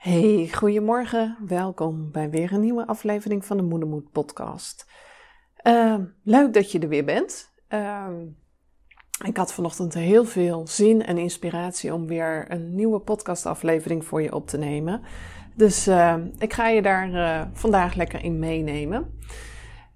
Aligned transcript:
Hey, 0.00 0.48
goedemorgen. 0.52 1.36
Welkom 1.46 2.10
bij 2.10 2.30
weer 2.30 2.52
een 2.52 2.60
nieuwe 2.60 2.86
aflevering 2.86 3.44
van 3.44 3.56
de 3.56 3.62
Moedermoed 3.62 4.10
podcast. 4.10 4.86
Uh, 5.62 5.94
leuk 6.22 6.54
dat 6.54 6.72
je 6.72 6.78
er 6.78 6.88
weer 6.88 7.04
bent. 7.04 7.52
Uh, 7.68 8.08
ik 9.24 9.36
had 9.36 9.52
vanochtend 9.52 9.94
heel 9.94 10.24
veel 10.24 10.66
zin 10.66 11.04
en 11.04 11.18
inspiratie 11.18 11.94
om 11.94 12.06
weer 12.06 12.44
een 12.48 12.74
nieuwe 12.74 13.00
podcastaflevering 13.00 14.04
voor 14.04 14.22
je 14.22 14.34
op 14.34 14.46
te 14.46 14.58
nemen. 14.58 15.02
Dus 15.54 15.88
uh, 15.88 16.16
ik 16.38 16.52
ga 16.52 16.68
je 16.68 16.82
daar 16.82 17.10
uh, 17.10 17.48
vandaag 17.52 17.94
lekker 17.94 18.24
in 18.24 18.38
meenemen. 18.38 19.18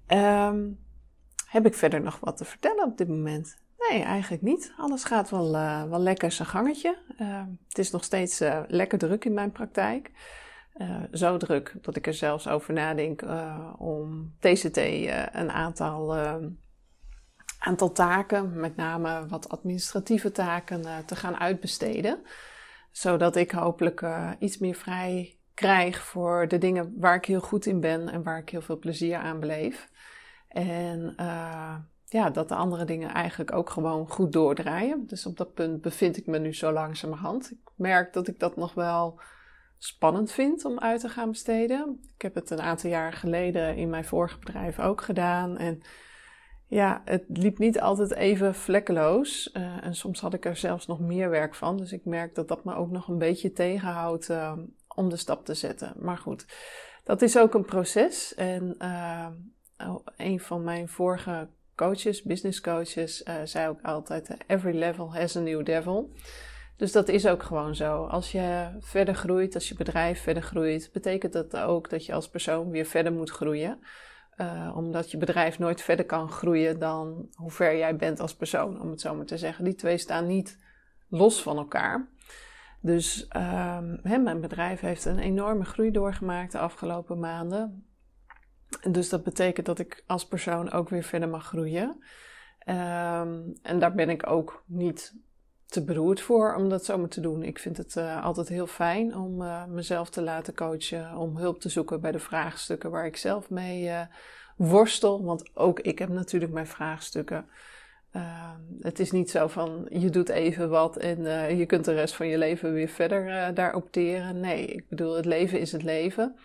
Ehm, 0.07 0.69
heb 1.45 1.65
ik 1.65 1.73
verder 1.73 2.01
nog 2.01 2.19
wat 2.19 2.37
te 2.37 2.45
vertellen 2.45 2.85
op 2.85 2.97
dit 2.97 3.07
moment? 3.07 3.64
Nee, 3.89 4.03
eigenlijk 4.03 4.41
niet. 4.41 4.73
Alles 4.77 5.03
gaat 5.03 5.29
wel, 5.29 5.55
uh, 5.55 5.83
wel 5.83 5.99
lekker 5.99 6.31
zijn 6.31 6.47
gangetje. 6.47 6.97
Uh, 7.21 7.43
het 7.67 7.77
is 7.77 7.91
nog 7.91 8.03
steeds 8.03 8.41
uh, 8.41 8.61
lekker 8.67 8.97
druk 8.97 9.25
in 9.25 9.33
mijn 9.33 9.51
praktijk. 9.51 10.11
zo 11.11 11.37
druk 11.37 11.75
dat 11.81 11.95
ik 11.95 12.07
er 12.07 12.13
zelfs 12.13 12.47
over 12.47 12.73
nadenk 12.73 13.23
om 13.77 14.35
TCT 14.39 14.77
een 15.31 15.51
aantal, 15.51 16.15
aantal 17.59 17.91
taken, 17.91 18.59
met 18.59 18.75
name 18.75 19.27
wat 19.27 19.49
administratieve 19.49 20.31
taken, 20.31 21.05
te 21.05 21.15
gaan 21.15 21.39
uitbesteden. 21.39 22.21
Zodat 22.91 23.35
ik 23.35 23.51
hopelijk 23.51 24.05
iets 24.39 24.57
meer 24.57 24.75
vrij 24.75 25.39
krijg 25.53 26.01
voor 26.01 26.47
de 26.47 26.57
dingen 26.57 26.93
waar 26.97 27.15
ik 27.15 27.25
heel 27.25 27.39
goed 27.39 27.65
in 27.65 27.79
ben 27.79 28.09
en 28.09 28.23
waar 28.23 28.37
ik 28.37 28.49
heel 28.49 28.61
veel 28.61 28.79
plezier 28.79 29.17
aan 29.17 29.39
beleef. 29.39 29.89
En 30.47 31.15
ja, 32.15 32.29
dat 32.29 32.49
de 32.49 32.55
andere 32.55 32.85
dingen 32.85 33.09
eigenlijk 33.09 33.53
ook 33.53 33.69
gewoon 33.69 34.09
goed 34.09 34.31
doordraaien. 34.31 35.07
Dus 35.07 35.25
op 35.25 35.37
dat 35.37 35.53
punt 35.53 35.81
bevind 35.81 36.17
ik 36.17 36.25
me 36.25 36.39
nu 36.39 36.53
zo 36.53 36.71
langzamerhand. 36.71 37.51
Ik 37.51 37.71
merk 37.75 38.13
dat 38.13 38.27
ik 38.27 38.39
dat 38.39 38.55
nog 38.55 38.73
wel 38.73 39.19
spannend 39.77 40.31
vind 40.31 40.65
om 40.65 40.79
uit 40.79 40.99
te 40.99 41.09
gaan 41.09 41.29
besteden. 41.29 41.99
Ik 42.15 42.21
heb 42.21 42.35
het 42.35 42.49
een 42.49 42.61
aantal 42.61 42.89
jaar 42.89 43.13
geleden 43.13 43.75
in 43.75 43.89
mijn 43.89 44.05
vorige 44.05 44.39
bedrijf 44.39 44.79
ook 44.79 45.01
gedaan. 45.01 45.57
En 45.57 45.81
ja, 46.67 47.01
het 47.05 47.23
liep 47.27 47.57
niet 47.57 47.79
altijd 47.79 48.13
even 48.13 48.55
vlekkeloos. 48.55 49.49
Uh, 49.53 49.83
en 49.83 49.95
soms 49.95 50.19
had 50.19 50.33
ik 50.33 50.45
er 50.45 50.55
zelfs 50.55 50.87
nog 50.87 50.99
meer 50.99 51.29
werk 51.29 51.55
van. 51.55 51.77
Dus 51.77 51.91
ik 51.91 52.05
merk 52.05 52.35
dat 52.35 52.47
dat 52.47 52.63
me 52.63 52.75
ook 52.75 52.91
nog 52.91 53.07
een 53.07 53.17
beetje 53.17 53.51
tegenhoudt 53.51 54.29
uh, 54.29 54.57
om 54.87 55.09
de 55.09 55.17
stap 55.17 55.45
te 55.45 55.53
zetten. 55.53 55.93
Maar 55.99 56.17
goed, 56.17 56.45
dat 57.03 57.21
is 57.21 57.37
ook 57.37 57.53
een 57.53 57.65
proces. 57.65 58.35
En 58.35 58.75
uh, 58.79 59.27
een 60.17 60.39
van 60.39 60.63
mijn 60.63 60.89
vorige 60.89 61.47
coaches, 61.75 62.23
business 62.23 62.61
coaches, 62.61 63.23
uh, 63.23 63.35
zei 63.43 63.67
ook 63.67 63.81
altijd: 63.81 64.37
every 64.47 64.77
level 64.77 65.13
has 65.13 65.35
a 65.35 65.39
new 65.39 65.65
devil. 65.65 66.11
Dus 66.77 66.91
dat 66.91 67.07
is 67.07 67.27
ook 67.27 67.43
gewoon 67.43 67.75
zo. 67.75 68.05
Als 68.05 68.31
je 68.31 68.75
verder 68.79 69.15
groeit, 69.15 69.55
als 69.55 69.69
je 69.69 69.75
bedrijf 69.75 70.21
verder 70.21 70.43
groeit, 70.43 70.89
betekent 70.93 71.33
dat 71.33 71.57
ook 71.57 71.89
dat 71.89 72.05
je 72.05 72.13
als 72.13 72.29
persoon 72.29 72.69
weer 72.69 72.85
verder 72.85 73.13
moet 73.13 73.29
groeien. 73.29 73.79
Uh, 74.37 74.73
omdat 74.75 75.11
je 75.11 75.17
bedrijf 75.17 75.59
nooit 75.59 75.81
verder 75.81 76.05
kan 76.05 76.29
groeien 76.29 76.79
dan 76.79 77.29
hoe 77.35 77.51
ver 77.51 77.77
jij 77.77 77.95
bent 77.95 78.19
als 78.19 78.35
persoon, 78.35 78.81
om 78.81 78.89
het 78.89 79.01
zo 79.01 79.15
maar 79.15 79.25
te 79.25 79.37
zeggen. 79.37 79.63
Die 79.63 79.75
twee 79.75 79.97
staan 79.97 80.27
niet 80.27 80.59
los 81.09 81.41
van 81.41 81.57
elkaar. 81.57 82.09
Dus 82.81 83.27
um, 83.35 83.99
hè, 84.03 84.17
mijn 84.17 84.41
bedrijf 84.41 84.79
heeft 84.79 85.05
een 85.05 85.19
enorme 85.19 85.65
groei 85.65 85.91
doorgemaakt 85.91 86.51
de 86.51 86.57
afgelopen 86.57 87.19
maanden. 87.19 87.85
Dus 88.81 89.09
dat 89.09 89.23
betekent 89.23 89.65
dat 89.65 89.79
ik 89.79 90.03
als 90.07 90.27
persoon 90.27 90.71
ook 90.71 90.89
weer 90.89 91.03
verder 91.03 91.29
mag 91.29 91.45
groeien. 91.45 92.03
Um, 92.67 93.53
en 93.61 93.79
daar 93.79 93.93
ben 93.95 94.09
ik 94.09 94.29
ook 94.29 94.63
niet 94.65 95.13
te 95.65 95.83
beroerd 95.83 96.21
voor 96.21 96.55
om 96.55 96.69
dat 96.69 96.85
zomaar 96.85 97.09
te 97.09 97.21
doen. 97.21 97.43
Ik 97.43 97.59
vind 97.59 97.77
het 97.77 97.95
uh, 97.95 98.23
altijd 98.23 98.47
heel 98.47 98.67
fijn 98.67 99.15
om 99.15 99.41
uh, 99.41 99.65
mezelf 99.65 100.09
te 100.09 100.21
laten 100.21 100.55
coachen, 100.55 101.17
om 101.17 101.37
hulp 101.37 101.59
te 101.59 101.69
zoeken 101.69 102.01
bij 102.01 102.11
de 102.11 102.19
vraagstukken 102.19 102.91
waar 102.91 103.05
ik 103.05 103.17
zelf 103.17 103.49
mee 103.49 103.83
uh, 103.83 104.01
worstel. 104.57 105.23
Want 105.23 105.49
ook 105.53 105.79
ik 105.79 105.99
heb 105.99 106.09
natuurlijk 106.09 106.53
mijn 106.53 106.67
vraagstukken. 106.67 107.45
Ehm, 108.11 108.59
het 108.79 108.99
is 108.99 109.11
niet 109.11 109.29
zo 109.29 109.47
van 109.47 109.87
je 109.89 110.09
doet 110.09 110.29
even 110.29 110.69
wat 110.69 110.97
en 110.97 111.23
je 111.57 111.65
kunt 111.65 111.85
de 111.85 111.93
rest 111.93 112.15
van 112.15 112.27
je 112.27 112.37
leven 112.37 112.73
weer 112.73 112.87
verder 112.87 113.53
daar 113.53 113.75
opteren. 113.75 114.39
Nee, 114.39 114.65
ik 114.65 114.89
bedoel, 114.89 115.15
het 115.15 115.25
leven 115.25 115.59
is 115.59 115.71
het 115.71 115.83
leven. 115.83 116.35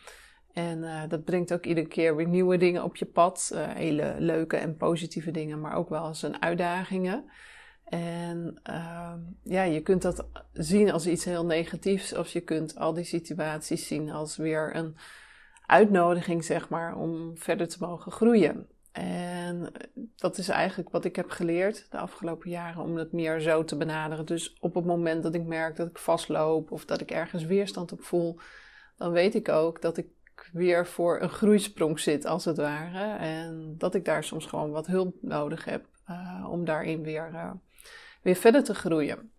En 0.53 0.79
uh, 0.79 1.03
dat 1.09 1.25
brengt 1.25 1.53
ook 1.53 1.67
iedere 1.67 1.87
keer 1.87 2.17
weer 2.17 2.29
nieuwe 2.29 2.57
dingen 2.57 2.85
op 2.85 2.97
je 2.97 3.07
pad. 3.07 3.51
Uh, 3.55 3.69
hele 3.69 4.15
leuke 4.19 4.57
en 4.57 4.77
positieve 4.77 5.31
dingen, 5.31 5.61
maar 5.61 5.75
ook 5.75 5.89
wel 5.89 6.07
eens 6.07 6.23
een 6.23 6.43
uitdagingen. 6.43 7.25
En 7.85 8.61
uh, 8.71 9.13
ja, 9.43 9.63
je 9.63 9.81
kunt 9.81 10.03
dat 10.03 10.27
zien 10.53 10.93
als 10.93 11.07
iets 11.07 11.25
heel 11.25 11.45
negatiefs, 11.47 12.17
of 12.17 12.29
je 12.29 12.41
kunt 12.41 12.79
al 12.79 12.95
die 12.95 13.05
situaties 13.05 13.87
zien 13.87 14.11
als 14.11 14.37
weer 14.37 14.77
een 14.77 14.97
uitnodiging, 15.67 16.45
zeg 16.45 16.69
maar, 16.69 16.97
om 16.97 17.37
verder 17.37 17.69
te 17.69 17.77
mogen 17.81 18.13
groeien. 18.13 18.67
En 18.93 19.73
dat 20.17 20.39
is 20.39 20.49
eigenlijk 20.49 20.91
wat 20.91 21.05
ik 21.05 21.17
heb 21.17 21.31
geleerd 21.31 21.87
de 21.91 21.99
afgelopen 21.99 22.51
jaren, 22.51 22.83
om 22.83 22.97
het 22.97 23.13
meer 23.13 23.41
zo 23.41 23.65
te 23.65 23.77
benaderen. 23.77 24.27
Dus 24.27 24.57
op 24.61 24.75
het 24.75 24.85
moment 24.85 25.23
dat 25.23 25.35
ik 25.35 25.45
merk 25.45 25.77
dat 25.77 25.89
ik 25.89 25.99
vastloop 25.99 26.71
of 26.71 26.85
dat 26.85 27.01
ik 27.01 27.11
ergens 27.11 27.45
weerstand 27.45 27.93
op 27.93 28.03
voel, 28.03 28.39
dan 28.97 29.13
weet 29.13 29.35
ik 29.35 29.49
ook 29.49 29.83
dat 29.83 29.97
ik 29.97 30.07
weer 30.53 30.87
voor 30.87 31.21
een 31.21 31.29
groeisprong 31.29 32.01
zit, 32.01 32.25
als 32.25 32.45
het 32.45 32.57
ware. 32.57 33.17
En 33.17 33.75
dat 33.79 33.95
ik 33.95 34.05
daar 34.05 34.25
soms 34.25 34.47
gewoon 34.47 34.71
wat 34.71 34.87
hulp 34.87 35.17
nodig 35.21 35.65
heb 35.65 35.85
uh, 36.11 36.47
om 36.51 36.65
daarin 36.65 37.03
weer, 37.03 37.31
uh, 37.33 37.51
weer 38.23 38.35
verder 38.35 38.65
te 38.65 38.75
groeien. 38.75 39.33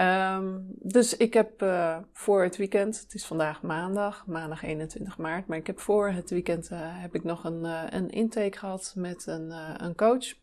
Um, 0.00 0.66
dus 0.78 1.16
ik 1.16 1.34
heb 1.34 1.62
uh, 1.62 1.98
voor 2.12 2.42
het 2.42 2.56
weekend, 2.56 3.00
het 3.00 3.14
is 3.14 3.26
vandaag 3.26 3.62
maandag, 3.62 4.26
maandag 4.26 4.62
21 4.62 5.18
maart, 5.18 5.46
maar 5.46 5.58
ik 5.58 5.66
heb 5.66 5.80
voor 5.80 6.08
het 6.08 6.30
weekend 6.30 6.68
heb 6.74 7.14
ik 7.14 7.24
nog 7.24 7.44
een, 7.44 7.64
een 7.94 8.10
intake 8.10 8.58
gehad 8.58 8.92
met 8.96 9.26
een, 9.26 9.50
een 9.84 9.94
coach 9.94 10.34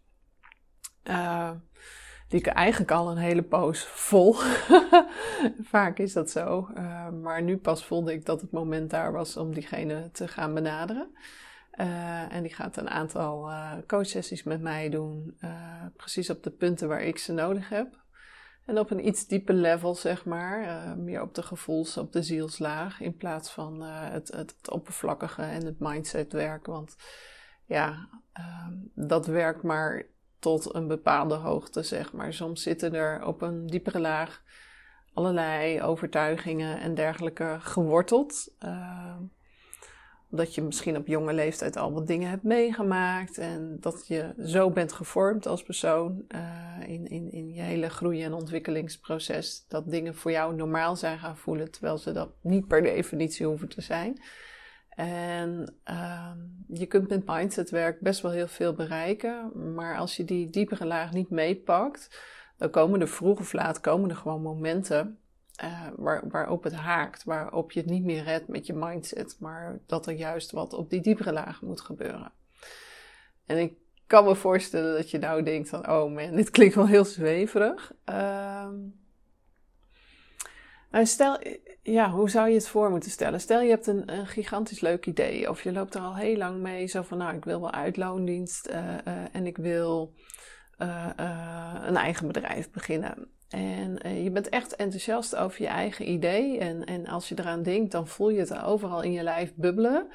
die 2.29 2.39
ik 2.39 2.47
eigenlijk 2.47 2.91
al 2.91 3.11
een 3.11 3.17
hele 3.17 3.43
poos 3.43 3.85
vol. 3.85 4.33
Vaak 5.73 5.97
is 5.97 6.13
dat 6.13 6.29
zo. 6.29 6.69
Uh, 6.77 7.09
maar 7.09 7.41
nu 7.41 7.57
pas 7.57 7.85
voelde 7.85 8.13
ik 8.13 8.25
dat 8.25 8.41
het 8.41 8.51
moment 8.51 8.89
daar 8.89 9.11
was 9.11 9.37
om 9.37 9.53
diegene 9.53 10.09
te 10.11 10.27
gaan 10.27 10.53
benaderen. 10.53 11.15
Uh, 11.75 12.33
en 12.33 12.43
die 12.43 12.53
gaat 12.53 12.77
een 12.77 12.89
aantal 12.89 13.49
uh, 13.49 13.73
coachsessies 13.87 14.43
met 14.43 14.61
mij 14.61 14.89
doen. 14.89 15.37
precies 15.95 16.29
op 16.29 16.43
de 16.43 16.51
punten 16.51 16.87
waar 16.87 17.03
ik 17.03 17.17
ze 17.17 17.33
nodig 17.33 17.69
heb. 17.69 18.07
En 18.65 18.79
op 18.79 18.91
een 18.91 19.07
iets 19.07 19.27
dieper 19.27 19.55
level, 19.55 19.95
zeg 19.95 20.25
maar. 20.25 20.97
meer 20.97 21.21
op 21.21 21.35
de 21.35 21.43
gevoels, 21.43 21.97
op 21.97 22.11
de 22.11 22.23
zielslaag. 22.23 23.01
In 23.01 23.15
plaats 23.15 23.51
van 23.51 23.81
het, 23.81 24.27
het, 24.27 24.55
het, 24.57 24.71
oppervlakkige 24.71 25.41
en 25.41 25.65
het 25.65 25.79
mindsetwerk. 25.79 26.65
Want 26.65 26.95
ja, 27.65 28.09
ehm, 28.33 28.73
dat 28.93 29.25
werkt 29.25 29.63
maar 29.63 30.05
tot 30.39 30.73
een 30.73 30.87
bepaalde 30.87 31.35
hoogte, 31.35 31.83
zeg 31.83 32.13
maar. 32.13 32.33
Soms 32.33 32.63
zitten 32.63 32.93
er 32.93 33.25
op 33.25 33.41
een 33.41 33.67
diepere 33.67 33.99
laag 33.99 34.41
allerlei 35.13 35.81
overtuigingen 35.81 36.79
en 36.79 36.95
dergelijke 36.95 37.57
geworteld. 37.59 38.51
Uh, 38.65 39.15
dat 40.31 40.55
je 40.55 40.61
misschien 40.61 40.97
op 40.97 41.07
jonge 41.07 41.33
leeftijd 41.33 41.77
al 41.77 41.93
wat 41.93 42.07
dingen 42.07 42.29
hebt 42.29 42.43
meegemaakt 42.43 43.37
en 43.37 43.77
dat 43.79 44.07
je 44.07 44.33
zo 44.45 44.69
bent 44.69 44.93
gevormd 44.93 45.47
als 45.47 45.63
persoon 45.63 46.25
uh, 46.35 46.89
in, 46.89 47.07
in, 47.07 47.31
in 47.31 47.53
je 47.53 47.61
hele 47.61 47.89
groei- 47.89 48.23
en 48.23 48.33
ontwikkelingsproces. 48.33 49.65
Dat 49.67 49.89
dingen 49.89 50.15
voor 50.15 50.31
jou 50.31 50.55
normaal 50.55 50.95
zijn 50.95 51.19
gaan 51.19 51.37
voelen, 51.37 51.71
terwijl 51.71 51.97
ze 51.97 52.11
dat 52.11 52.29
niet 52.41 52.67
per 52.67 52.81
definitie 52.81 53.45
hoeven 53.45 53.69
te 53.69 53.81
zijn. 53.81 54.21
En 54.99 55.75
uh, 55.89 56.31
je 56.67 56.85
kunt 56.85 57.09
met 57.09 57.25
mindsetwerk 57.25 57.99
best 57.99 58.21
wel 58.21 58.31
heel 58.31 58.47
veel 58.47 58.73
bereiken, 58.73 59.51
maar 59.73 59.97
als 59.97 60.15
je 60.15 60.25
die 60.25 60.49
diepere 60.49 60.85
laag 60.85 61.11
niet 61.11 61.29
meepakt, 61.29 62.19
dan 62.57 62.69
komen 62.69 63.01
er 63.01 63.07
vroeg 63.07 63.39
of 63.39 63.53
laat 63.53 63.79
komen 63.79 64.09
er 64.09 64.15
gewoon 64.15 64.41
momenten 64.41 65.19
uh, 65.63 65.87
waar, 65.95 66.29
waarop 66.29 66.63
het 66.63 66.73
haakt, 66.73 67.23
waarop 67.23 67.71
je 67.71 67.79
het 67.79 67.89
niet 67.89 68.03
meer 68.03 68.23
redt 68.23 68.47
met 68.47 68.65
je 68.65 68.73
mindset, 68.73 69.35
maar 69.39 69.79
dat 69.85 70.07
er 70.07 70.13
juist 70.13 70.51
wat 70.51 70.73
op 70.73 70.89
die 70.89 71.01
diepere 71.01 71.33
laag 71.33 71.61
moet 71.61 71.81
gebeuren. 71.81 72.31
En 73.45 73.57
ik 73.57 73.73
kan 74.07 74.25
me 74.25 74.35
voorstellen 74.35 74.95
dat 74.95 75.11
je 75.11 75.17
nou 75.17 75.43
denkt 75.43 75.69
van, 75.69 75.89
oh 75.89 76.13
man, 76.13 76.35
dit 76.41 76.49
klinkt 76.49 76.75
wel 76.75 76.87
heel 76.87 77.05
zweverig. 77.05 77.93
Uh, 78.09 78.67
nou, 80.91 81.05
stel, 81.05 81.39
ja, 81.83 82.11
hoe 82.11 82.29
zou 82.29 82.47
je 82.49 82.55
het 82.55 82.67
voor 82.67 82.89
moeten 82.89 83.11
stellen? 83.11 83.41
Stel 83.41 83.61
je 83.61 83.69
hebt 83.69 83.87
een, 83.87 84.13
een, 84.13 84.27
gigantisch 84.27 84.79
leuk 84.79 85.05
idee 85.05 85.49
of 85.49 85.63
je 85.63 85.71
loopt 85.71 85.95
er 85.95 86.01
al 86.01 86.15
heel 86.15 86.37
lang 86.37 86.61
mee, 86.61 86.87
zo 86.87 87.01
van 87.01 87.17
nou, 87.17 87.35
ik 87.35 87.45
wil 87.45 87.61
wel 87.61 87.71
uitloondienst 87.71 88.69
uh, 88.69 88.75
uh, 88.77 89.13
en 89.31 89.45
ik 89.45 89.57
wil 89.57 90.13
uh, 90.79 91.09
een 91.85 91.95
eigen 91.95 92.27
bedrijf 92.27 92.71
beginnen. 92.71 93.27
En 93.49 94.23
je 94.23 94.31
bent 94.31 94.49
echt 94.49 94.75
enthousiast 94.75 95.35
over 95.35 95.61
je 95.61 95.67
eigen 95.67 96.09
idee 96.09 96.57
en, 96.57 96.85
en 96.85 97.07
als 97.07 97.29
je 97.29 97.35
eraan 97.39 97.63
denkt, 97.63 97.91
dan 97.91 98.07
voel 98.07 98.29
je 98.29 98.39
het 98.39 98.59
overal 98.59 99.01
in 99.01 99.11
je 99.11 99.23
lijf 99.23 99.53
bubbelen. 99.55 100.07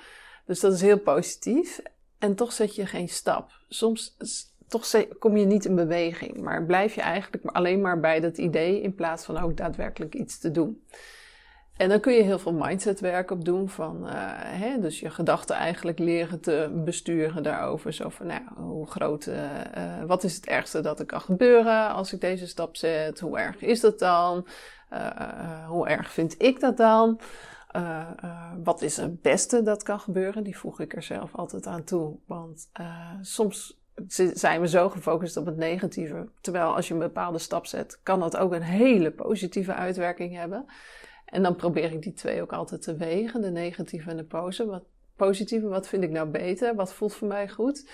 Dus 0.47 0.61
dat 0.61 0.73
is 0.73 0.81
heel 0.81 0.99
positief. 0.99 1.81
En 2.19 2.35
toch 2.35 2.53
zet 2.53 2.75
je 2.75 2.87
geen 2.87 3.09
stap. 3.09 3.51
Soms 3.69 4.17
toch 4.69 4.87
kom 5.19 5.37
je 5.37 5.47
niet 5.47 5.65
in 5.65 5.75
beweging, 5.75 6.41
maar 6.41 6.65
blijf 6.65 6.95
je 6.95 7.01
eigenlijk 7.01 7.45
alleen 7.45 7.81
maar 7.81 8.01
bij 8.01 8.21
dat 8.21 8.39
idee 8.39 8.81
in 8.81 8.95
plaats 8.95 9.25
van 9.25 9.39
ook 9.39 9.57
daadwerkelijk 9.57 10.15
iets 10.15 10.39
te 10.39 10.51
doen. 10.51 10.85
en 11.77 11.89
dan 11.89 12.01
kun 12.01 12.13
je 12.13 12.23
heel 12.23 12.39
veel 12.39 12.53
mindsetwerk 12.53 13.31
op 13.31 13.45
doen. 13.45 13.69
Van, 13.69 14.07
uh, 14.07 14.13
hè, 14.37 14.81
dus 14.81 15.01
je 15.01 15.11
gedachten 15.11 15.57
eigenlijk 15.57 15.99
leren 15.99 16.41
te 16.41 16.81
besturen 16.85 17.43
daarover. 17.43 17.93
Zo 17.93 18.09
van, 18.09 18.27
nou, 18.27 18.43
hoe 18.57 18.87
groot, 18.87 19.27
uh, 19.27 20.03
wat 20.07 20.25
is 20.25 20.37
het 20.37 20.47
ergste 20.47 20.81
dat 20.81 20.99
er 20.99 21.07
kan 21.07 21.21
gebeuren 21.21 21.89
als 21.89 22.13
ik 22.13 22.21
deze 22.21 22.47
stap 22.47 22.77
zet? 22.77 23.21
Hoe 23.21 23.39
erg 23.39 23.63
is 23.63 23.81
dat 23.81 23.99
dan? 23.99 24.47
hoe 25.69 25.89
erg 25.89 26.11
vind 26.13 26.43
ik 26.43 26.61
dat 26.61 26.77
dan? 26.77 27.21
wat 28.63 28.83
is 28.83 28.97
het 28.97 29.23
beste 29.23 29.63
dat 29.63 29.83
kan 29.83 30.01
gebeuren? 30.01 30.45
Die 30.45 30.59
voeg 30.59 30.81
ik 30.81 30.97
er 30.97 31.03
zelf 31.03 31.35
altijd 31.35 31.67
aan 31.67 31.85
toe. 31.85 32.17
Want 32.27 32.71
soms 33.21 33.84
zijn 34.35 34.61
we 34.61 34.69
zo 34.69 34.89
gefocust 34.89 35.37
op 35.37 35.47
het 35.47 35.57
negatieve. 35.57 36.29
Terwijl 36.41 36.75
als 36.75 36.89
je 36.89 36.95
een 36.95 37.01
bepaalde 37.01 37.39
stap 37.39 37.67
zet, 37.67 38.01
kan 38.03 38.21
dat 38.21 38.37
ook 38.37 38.53
een 38.53 38.63
hele 38.63 39.11
positieve 39.11 39.75
uitwerking 39.75 40.35
hebben. 40.35 40.67
En 41.25 41.43
dan 41.43 41.57
probeer 41.57 41.93
ik 41.93 42.03
die 42.03 42.13
twee 42.13 42.43
ook 42.43 42.53
altijd 42.53 42.83
te 42.83 42.97
wegen, 42.97 43.41
de 43.41 43.51
negatieve 43.51 44.11
en 44.11 44.17
de 44.17 44.65
Wat, 44.67 44.85
positieve. 45.17 45.67
Wat 45.67 45.89
vind 45.89 46.03
ik 46.03 46.11
nou 46.11 46.29
beter? 46.29 46.75
Wat 46.75 46.95
voelt 46.95 47.15
voor 47.15 47.29
mij 47.29 47.49
goed? 47.49 47.91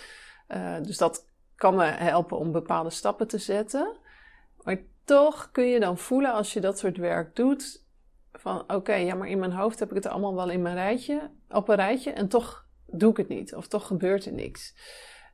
Uh, 0.49 0.77
dus 0.83 0.97
dat 0.97 1.27
kan 1.55 1.75
me 1.75 1.85
helpen 1.85 2.39
om 2.39 2.53
bepaalde 2.53 2.91
stappen 2.91 3.29
te 3.29 3.39
zetten. 3.39 3.97
Maar 4.63 4.79
toch 5.05 5.51
kun 5.53 5.65
je 5.65 5.81
dan 5.81 5.99
voelen 5.99 6.33
als 6.33 6.53
je 6.53 6.61
dat 6.61 6.79
soort 6.79 6.97
werk 6.97 7.37
doet, 7.37 7.85
van 8.33 8.65
oké, 8.73 8.95
ja, 8.95 9.15
maar 9.15 9.29
in 9.29 9.39
mijn 9.39 9.53
hoofd 9.53 9.79
heb 9.79 9.89
ik 9.89 9.95
het 9.95 10.07
allemaal 10.07 10.35
wel 10.35 10.51
in 10.51 10.63
mijn 10.63 10.75
rijtje, 10.75 11.31
op 11.49 11.69
een 11.69 11.77
rijtje 11.77 12.11
en 12.11 12.29
toch 12.29 12.67
doe 12.87 13.11
ik 13.11 13.17
het 13.17 13.29
niet 13.29 13.55
of 13.55 13.67
toch 13.67 13.87
gebeurt 13.87 14.25
er 14.25 14.33
niks. 14.33 14.75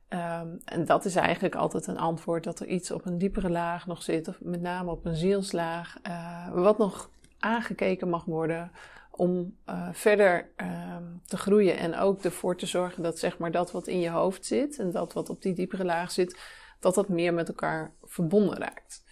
Um, 0.09 0.59
en 0.65 0.85
dat 0.85 1.05
is 1.05 1.15
eigenlijk 1.15 1.55
altijd 1.55 1.87
een 1.87 1.97
antwoord 1.97 2.43
dat 2.43 2.59
er 2.59 2.67
iets 2.67 2.91
op 2.91 3.05
een 3.05 3.17
diepere 3.17 3.49
laag 3.49 3.87
nog 3.87 4.03
zit, 4.03 4.27
of 4.27 4.41
met 4.41 4.61
name 4.61 4.91
op 4.91 5.05
een 5.05 5.15
zielslaag, 5.15 5.95
uh, 6.07 6.49
wat 6.53 6.77
nog 6.77 7.09
aangekeken 7.39 8.09
mag 8.09 8.25
worden 8.25 8.71
om 9.11 9.55
uh, 9.69 9.87
verder 9.91 10.49
uh, 10.57 10.95
te 11.25 11.37
groeien 11.37 11.77
en 11.77 11.95
ook 11.95 12.23
ervoor 12.23 12.57
te 12.57 12.65
zorgen 12.65 13.03
dat 13.03 13.19
zeg 13.19 13.37
maar 13.37 13.51
dat 13.51 13.71
wat 13.71 13.87
in 13.87 13.99
je 13.99 14.09
hoofd 14.09 14.45
zit 14.45 14.79
en 14.79 14.91
dat 14.91 15.13
wat 15.13 15.29
op 15.29 15.41
die 15.41 15.53
diepere 15.53 15.85
laag 15.85 16.11
zit, 16.11 16.39
dat 16.79 16.95
dat 16.95 17.09
meer 17.09 17.33
met 17.33 17.47
elkaar 17.47 17.91
verbonden 18.03 18.57
raakt. 18.57 19.03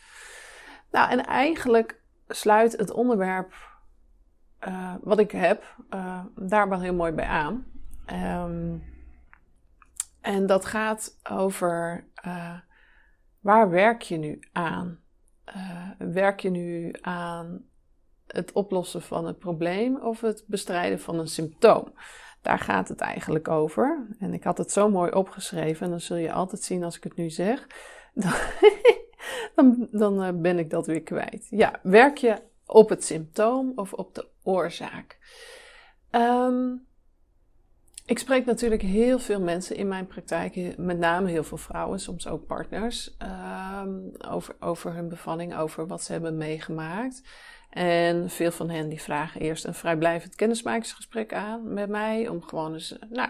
Nou, 0.91 1.09
en 1.09 1.25
eigenlijk 1.25 2.01
sluit 2.27 2.77
het 2.77 2.91
onderwerp 2.91 3.53
uh, 4.67 4.93
wat 5.01 5.19
ik 5.19 5.31
heb 5.31 5.75
daar 6.35 6.69
wel 6.69 6.81
heel 6.81 6.93
mooi 6.93 7.11
bij 7.11 7.25
aan. 7.25 7.65
Um, 8.43 8.83
en 10.25 10.45
dat 10.45 10.65
gaat 10.65 11.19
over 11.29 12.05
waar 13.39 13.69
werk 13.69 14.01
je 14.01 14.17
nu 14.17 14.39
aan? 14.51 14.99
werk 15.97 16.39
je 16.39 16.49
nu 16.49 16.93
aan 17.01 17.65
het 18.27 18.51
oplossen 18.51 19.01
van 19.01 19.25
het 19.25 19.39
probleem 19.39 19.95
of 20.01 20.21
het 20.21 20.43
bestrijden 20.47 20.99
van 20.99 21.19
een 21.19 21.27
symptoom. 21.27 21.93
Daar 22.41 22.59
gaat 22.59 22.87
het 22.87 22.99
eigenlijk 22.99 23.47
over. 23.47 24.07
En 24.19 24.33
ik 24.33 24.43
had 24.43 24.57
het 24.57 24.71
zo 24.71 24.89
mooi 24.89 25.11
opgeschreven 25.11 25.85
en 25.85 25.91
dan 25.91 25.99
zul 25.99 26.17
je 26.17 26.31
altijd 26.31 26.61
zien 26.61 26.83
als 26.83 26.97
ik 26.97 27.03
het 27.03 27.15
nu 27.15 27.29
zeg, 27.29 27.67
dan, 28.13 28.33
dan, 29.55 29.87
dan 29.91 30.23
eh, 30.23 30.41
ben 30.41 30.59
ik 30.59 30.69
dat 30.69 30.87
weer 30.87 31.03
kwijt. 31.03 31.47
Ja, 31.49 31.79
werk 31.83 32.17
je 32.17 32.41
op 32.65 32.89
het 32.89 33.03
symptoom 33.03 33.71
of 33.75 33.93
op 33.93 34.15
de 34.15 34.27
oorzaak? 34.43 35.17
Um, 36.11 36.87
ik 38.05 38.19
spreek 38.19 38.45
natuurlijk 38.45 38.81
heel 38.81 39.19
veel 39.19 39.41
mensen 39.41 39.75
in 39.75 39.87
mijn 39.87 40.07
praktijk, 40.07 40.77
met 40.77 40.97
name 40.97 41.29
heel 41.29 41.43
veel 41.43 41.57
vrouwen, 41.57 41.99
soms 41.99 42.27
ook 42.27 42.45
partners, 42.45 43.15
um, 43.83 44.11
over, 44.27 44.55
over 44.59 44.93
hun 44.93 45.09
bevalling, 45.09 45.57
over 45.57 45.87
wat 45.87 46.03
ze 46.03 46.11
hebben 46.11 46.37
meegemaakt. 46.37 47.21
En 47.69 48.29
veel 48.29 48.51
van 48.51 48.69
hen 48.69 48.89
die 48.89 49.01
vragen 49.01 49.41
eerst 49.41 49.65
een 49.65 49.73
vrijblijvend 49.73 50.35
kennismakingsgesprek 50.35 51.33
aan 51.33 51.73
met 51.73 51.89
mij. 51.89 52.27
Om 52.27 52.41
gewoon 52.41 52.73
eens 52.73 52.97
nou, 53.09 53.29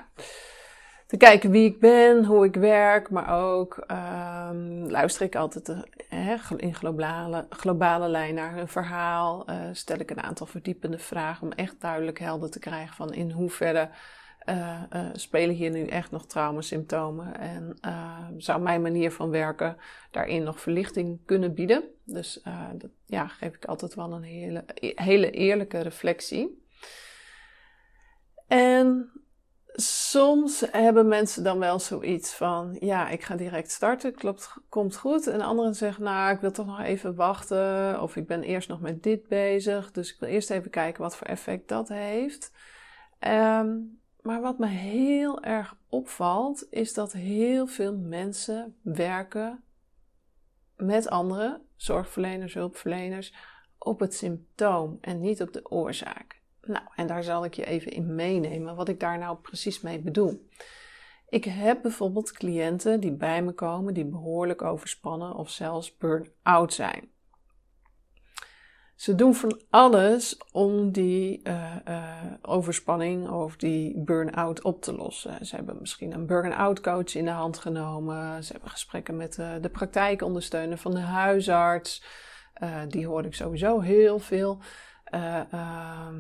te 1.07 1.17
kijken 1.17 1.51
wie 1.51 1.65
ik 1.65 1.79
ben, 1.79 2.25
hoe 2.25 2.45
ik 2.45 2.55
werk. 2.55 3.09
Maar 3.09 3.41
ook 3.41 3.83
um, 3.91 4.89
luister 4.89 5.25
ik 5.25 5.35
altijd 5.35 5.69
uh, 5.69 6.39
in 6.57 6.75
globale, 6.75 7.45
globale 7.49 8.07
lijn 8.07 8.35
naar 8.35 8.55
hun 8.55 8.67
verhaal. 8.67 9.45
Stel 9.71 9.99
ik 9.99 10.11
een 10.11 10.23
aantal 10.23 10.45
verdiepende 10.45 10.99
vragen 10.99 11.43
om 11.43 11.51
echt 11.51 11.81
duidelijk 11.81 12.19
helder 12.19 12.51
te 12.51 12.59
krijgen 12.59 12.95
van 12.95 13.13
in 13.13 13.31
hoeverre 13.31 13.89
uh, 14.45 14.83
uh, 14.93 15.09
spelen 15.13 15.55
hier 15.55 15.71
nu 15.71 15.87
echt 15.87 16.11
nog 16.11 16.25
traumasymptomen? 16.25 17.39
En 17.39 17.77
uh, 17.85 18.27
zou 18.37 18.61
mijn 18.61 18.81
manier 18.81 19.11
van 19.11 19.29
werken 19.29 19.77
daarin 20.11 20.43
nog 20.43 20.59
verlichting 20.59 21.19
kunnen 21.25 21.53
bieden? 21.53 21.83
Dus 22.03 22.41
dat 22.77 22.89
ja, 23.05 23.27
geef 23.27 23.55
ik 23.55 23.65
altijd 23.65 23.95
wel 23.95 24.11
een 24.11 24.23
hele, 24.23 24.65
hele 24.95 25.31
eerlijke 25.31 25.79
reflectie. 25.79 26.63
En 28.47 29.11
soms 29.75 30.63
hebben 30.71 31.07
mensen 31.07 31.43
dan 31.43 31.59
wel 31.59 31.79
zoiets 31.79 32.33
van: 32.33 32.77
ja, 32.79 33.09
ik 33.09 33.23
ga 33.23 33.35
direct 33.35 33.71
starten, 33.71 34.13
klopt, 34.13 34.53
komt 34.69 34.97
goed. 34.97 35.27
En 35.27 35.41
anderen 35.41 35.75
zeggen: 35.75 36.03
nou, 36.03 36.33
ik 36.33 36.39
wil 36.39 36.51
toch 36.51 36.65
nog 36.65 36.81
even 36.81 37.15
wachten, 37.15 38.01
of 38.01 38.15
ik 38.15 38.27
ben 38.27 38.43
eerst 38.43 38.69
nog 38.69 38.81
met 38.81 39.03
dit 39.03 39.27
bezig, 39.27 39.91
dus 39.91 40.13
ik 40.13 40.19
wil 40.19 40.29
eerst 40.29 40.49
even 40.49 40.71
kijken 40.71 41.01
wat 41.01 41.15
voor 41.15 41.27
effect 41.27 41.67
dat 41.67 41.89
heeft. 41.89 42.51
Um, 43.19 44.03
maar 44.25 44.41
wat 44.41 44.59
me 44.59 44.67
heel 44.67 45.43
erg 45.43 45.75
opvalt, 45.89 46.67
is 46.69 46.93
dat 46.93 47.11
heel 47.11 47.67
veel 47.67 47.97
mensen 47.97 48.75
werken 48.81 49.63
met 50.75 51.09
anderen, 51.09 51.61
zorgverleners, 51.75 52.53
hulpverleners, 52.53 53.33
op 53.77 53.99
het 53.99 54.13
symptoom 54.13 54.97
en 55.01 55.21
niet 55.21 55.41
op 55.41 55.53
de 55.53 55.71
oorzaak. 55.71 56.41
Nou, 56.61 56.85
en 56.95 57.07
daar 57.07 57.23
zal 57.23 57.45
ik 57.45 57.53
je 57.53 57.65
even 57.65 57.91
in 57.91 58.15
meenemen 58.15 58.75
wat 58.75 58.89
ik 58.89 58.99
daar 58.99 59.17
nou 59.17 59.37
precies 59.37 59.81
mee 59.81 59.99
bedoel. 59.99 60.47
Ik 61.29 61.43
heb 61.43 61.81
bijvoorbeeld 61.81 62.31
cliënten 62.31 62.99
die 62.99 63.13
bij 63.13 63.43
me 63.43 63.51
komen 63.51 63.93
die 63.93 64.05
behoorlijk 64.05 64.61
overspannen 64.61 65.35
of 65.35 65.49
zelfs 65.49 65.97
burn-out 65.97 66.73
zijn. 66.73 67.09
Ze 68.95 69.15
doen 69.15 69.35
van 69.35 69.61
alles 69.69 70.37
om 70.51 70.91
die 70.91 71.41
uh, 71.43 71.75
uh, 71.87 72.13
overspanning 72.41 73.29
of 73.29 73.55
die 73.55 73.99
burn-out 73.99 74.61
op 74.61 74.81
te 74.81 74.95
lossen. 74.95 75.45
Ze 75.45 75.55
hebben 75.55 75.77
misschien 75.79 76.13
een 76.13 76.25
burn-out 76.25 76.81
coach 76.81 77.15
in 77.15 77.25
de 77.25 77.31
hand 77.31 77.57
genomen. 77.57 78.43
Ze 78.43 78.51
hebben 78.51 78.69
gesprekken 78.69 79.17
met 79.17 79.37
uh, 79.37 79.49
de 79.61 79.69
praktijkondersteuner 79.69 80.77
van 80.77 80.91
de 80.91 80.99
huisarts. 80.99 82.03
die 82.87 83.07
hoor 83.07 83.25
ik 83.25 83.35
sowieso 83.35 83.79
heel 83.79 84.19
veel. 84.19 84.59
Ehm, 85.03 86.15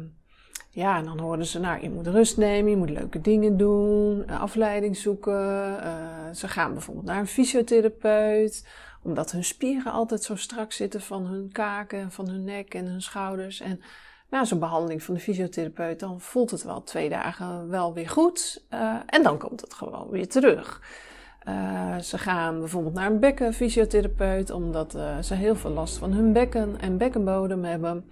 ja, 0.69 0.97
en 0.97 1.05
dan 1.05 1.19
hoorden 1.19 1.45
ze, 1.45 1.59
nou, 1.59 1.81
je 1.81 1.89
moet 1.89 2.07
rust 2.07 2.37
nemen, 2.37 2.71
je 2.71 2.77
moet 2.77 2.89
leuke 2.89 3.21
dingen 3.21 3.57
doen, 3.57 4.27
afleiding 4.27 4.97
zoeken. 4.97 5.77
ze 6.35 6.47
gaan 6.47 6.73
bijvoorbeeld 6.73 7.05
naar 7.05 7.19
een 7.19 7.27
fysiotherapeut 7.27 8.65
omdat 9.05 9.31
hun 9.31 9.43
spieren 9.43 9.91
altijd 9.91 10.23
zo 10.23 10.35
strak 10.35 10.71
zitten 10.71 11.01
van 11.01 11.25
hun 11.25 11.51
kaken, 11.51 12.11
van 12.11 12.29
hun 12.29 12.43
nek 12.43 12.73
en 12.73 12.85
hun 12.85 13.01
schouders. 13.01 13.59
En 13.59 13.81
na 14.29 14.45
zo'n 14.45 14.59
behandeling 14.59 15.03
van 15.03 15.13
de 15.13 15.19
fysiotherapeut, 15.19 15.99
dan 15.99 16.21
voelt 16.21 16.51
het 16.51 16.63
wel 16.63 16.83
twee 16.83 17.09
dagen 17.09 17.69
wel 17.69 17.93
weer 17.93 18.09
goed. 18.09 18.63
Uh, 18.73 18.95
en 19.05 19.23
dan 19.23 19.37
komt 19.37 19.61
het 19.61 19.73
gewoon 19.73 20.09
weer 20.09 20.27
terug. 20.27 20.81
Uh, 21.47 21.97
ze 21.97 22.17
gaan 22.17 22.59
bijvoorbeeld 22.59 22.93
naar 22.93 23.11
een 23.11 23.19
bekkenfysiotherapeut, 23.19 24.49
omdat 24.49 24.95
uh, 24.95 25.21
ze 25.21 25.33
heel 25.33 25.55
veel 25.55 25.71
last 25.71 25.97
van 25.97 26.13
hun 26.13 26.33
bekken 26.33 26.79
en 26.79 26.97
bekkenbodem 26.97 27.63
hebben. 27.63 28.09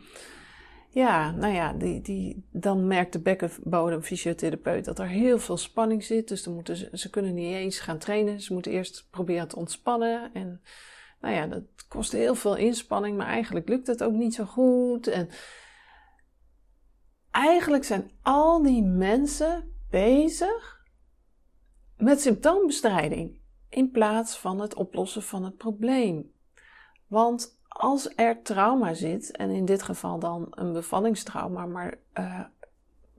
Ja, 0.94 1.32
nou 1.32 1.54
ja, 1.54 1.74
die, 1.74 2.02
die, 2.02 2.48
dan 2.52 2.88
merkt 2.88 3.14
de 3.14 3.20
bekkenbodemfysiotherapeut 3.20 4.86
dat 4.86 5.00
er 5.00 5.08
heel 5.08 5.40
veel 5.40 5.58
spanning 5.58 6.04
zit. 6.04 6.28
Dus 6.28 6.44
dan 6.44 6.54
moeten 6.54 6.76
ze, 6.76 6.90
ze 6.92 7.10
kunnen 7.10 7.34
niet 7.34 7.54
eens 7.54 7.80
gaan 7.80 7.98
trainen. 7.98 8.42
Ze 8.42 8.54
moeten 8.54 8.72
eerst 8.72 9.08
proberen 9.10 9.48
te 9.48 9.56
ontspannen. 9.56 10.34
En 10.34 10.62
nou 11.22 11.36
ja, 11.36 11.48
dat 11.48 11.64
kost 11.88 12.12
heel 12.12 12.36
veel 12.36 12.56
inspanning, 12.56 13.18
maar 13.18 13.28
eigenlijk 13.28 13.68
lukt 13.68 13.88
het 13.88 14.04
ook 14.04 14.14
niet 14.14 14.34
zo 14.34 14.46
goed. 14.46 15.08
En 15.08 15.30
eigenlijk 17.32 17.84
zijn 17.84 18.12
al 18.22 18.62
die 18.62 18.84
mensen 18.84 19.76
bezig 19.90 20.86
met 21.98 22.22
symptoombestrijding 22.22 23.40
in 23.70 23.92
plaats 23.92 24.38
van 24.38 24.60
het 24.60 24.74
oplossen 24.74 25.24
van 25.24 25.44
het 25.44 25.58
probleem. 25.58 26.32
Want 27.08 27.62
als 27.74 28.14
er 28.16 28.42
trauma 28.42 28.94
zit, 28.94 29.32
en 29.32 29.50
in 29.50 29.66
dit 29.66 29.84
geval 29.84 30.20
dan 30.20 30.48
een 30.52 30.74
bevallingstrauma, 30.74 31.66
maar 31.66 31.94
uh, 32.20 32.40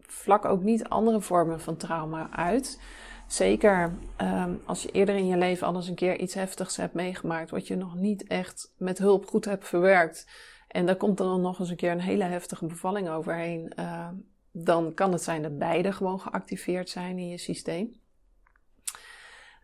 vlak 0.00 0.44
ook 0.44 0.62
niet 0.62 0.88
andere 0.88 1.20
vormen 1.20 1.60
van 1.60 1.76
trauma 1.76 2.30
uit. 2.30 2.80
Zeker 3.26 3.92
um, 4.20 4.62
als 4.64 4.82
je 4.82 4.90
eerder 4.90 5.14
in 5.14 5.26
je 5.26 5.36
leven 5.36 5.66
al 5.66 5.74
eens 5.74 5.88
een 5.88 5.94
keer 5.94 6.18
iets 6.18 6.34
heftigs 6.34 6.76
hebt 6.76 6.94
meegemaakt, 6.94 7.50
wat 7.50 7.66
je 7.66 7.76
nog 7.76 7.94
niet 7.94 8.26
echt 8.26 8.72
met 8.76 8.98
hulp 8.98 9.26
goed 9.26 9.44
hebt 9.44 9.68
verwerkt. 9.68 10.26
En 10.68 10.86
daar 10.86 10.96
komt 10.96 11.18
dan 11.18 11.40
nog 11.40 11.58
eens 11.58 11.70
een 11.70 11.76
keer 11.76 11.90
een 11.90 12.00
hele 12.00 12.24
heftige 12.24 12.66
bevalling 12.66 13.08
overheen. 13.08 13.72
Uh, 13.78 14.08
dan 14.50 14.94
kan 14.94 15.12
het 15.12 15.22
zijn 15.22 15.42
dat 15.42 15.58
beide 15.58 15.92
gewoon 15.92 16.20
geactiveerd 16.20 16.90
zijn 16.90 17.18
in 17.18 17.28
je 17.28 17.38
systeem. 17.38 18.00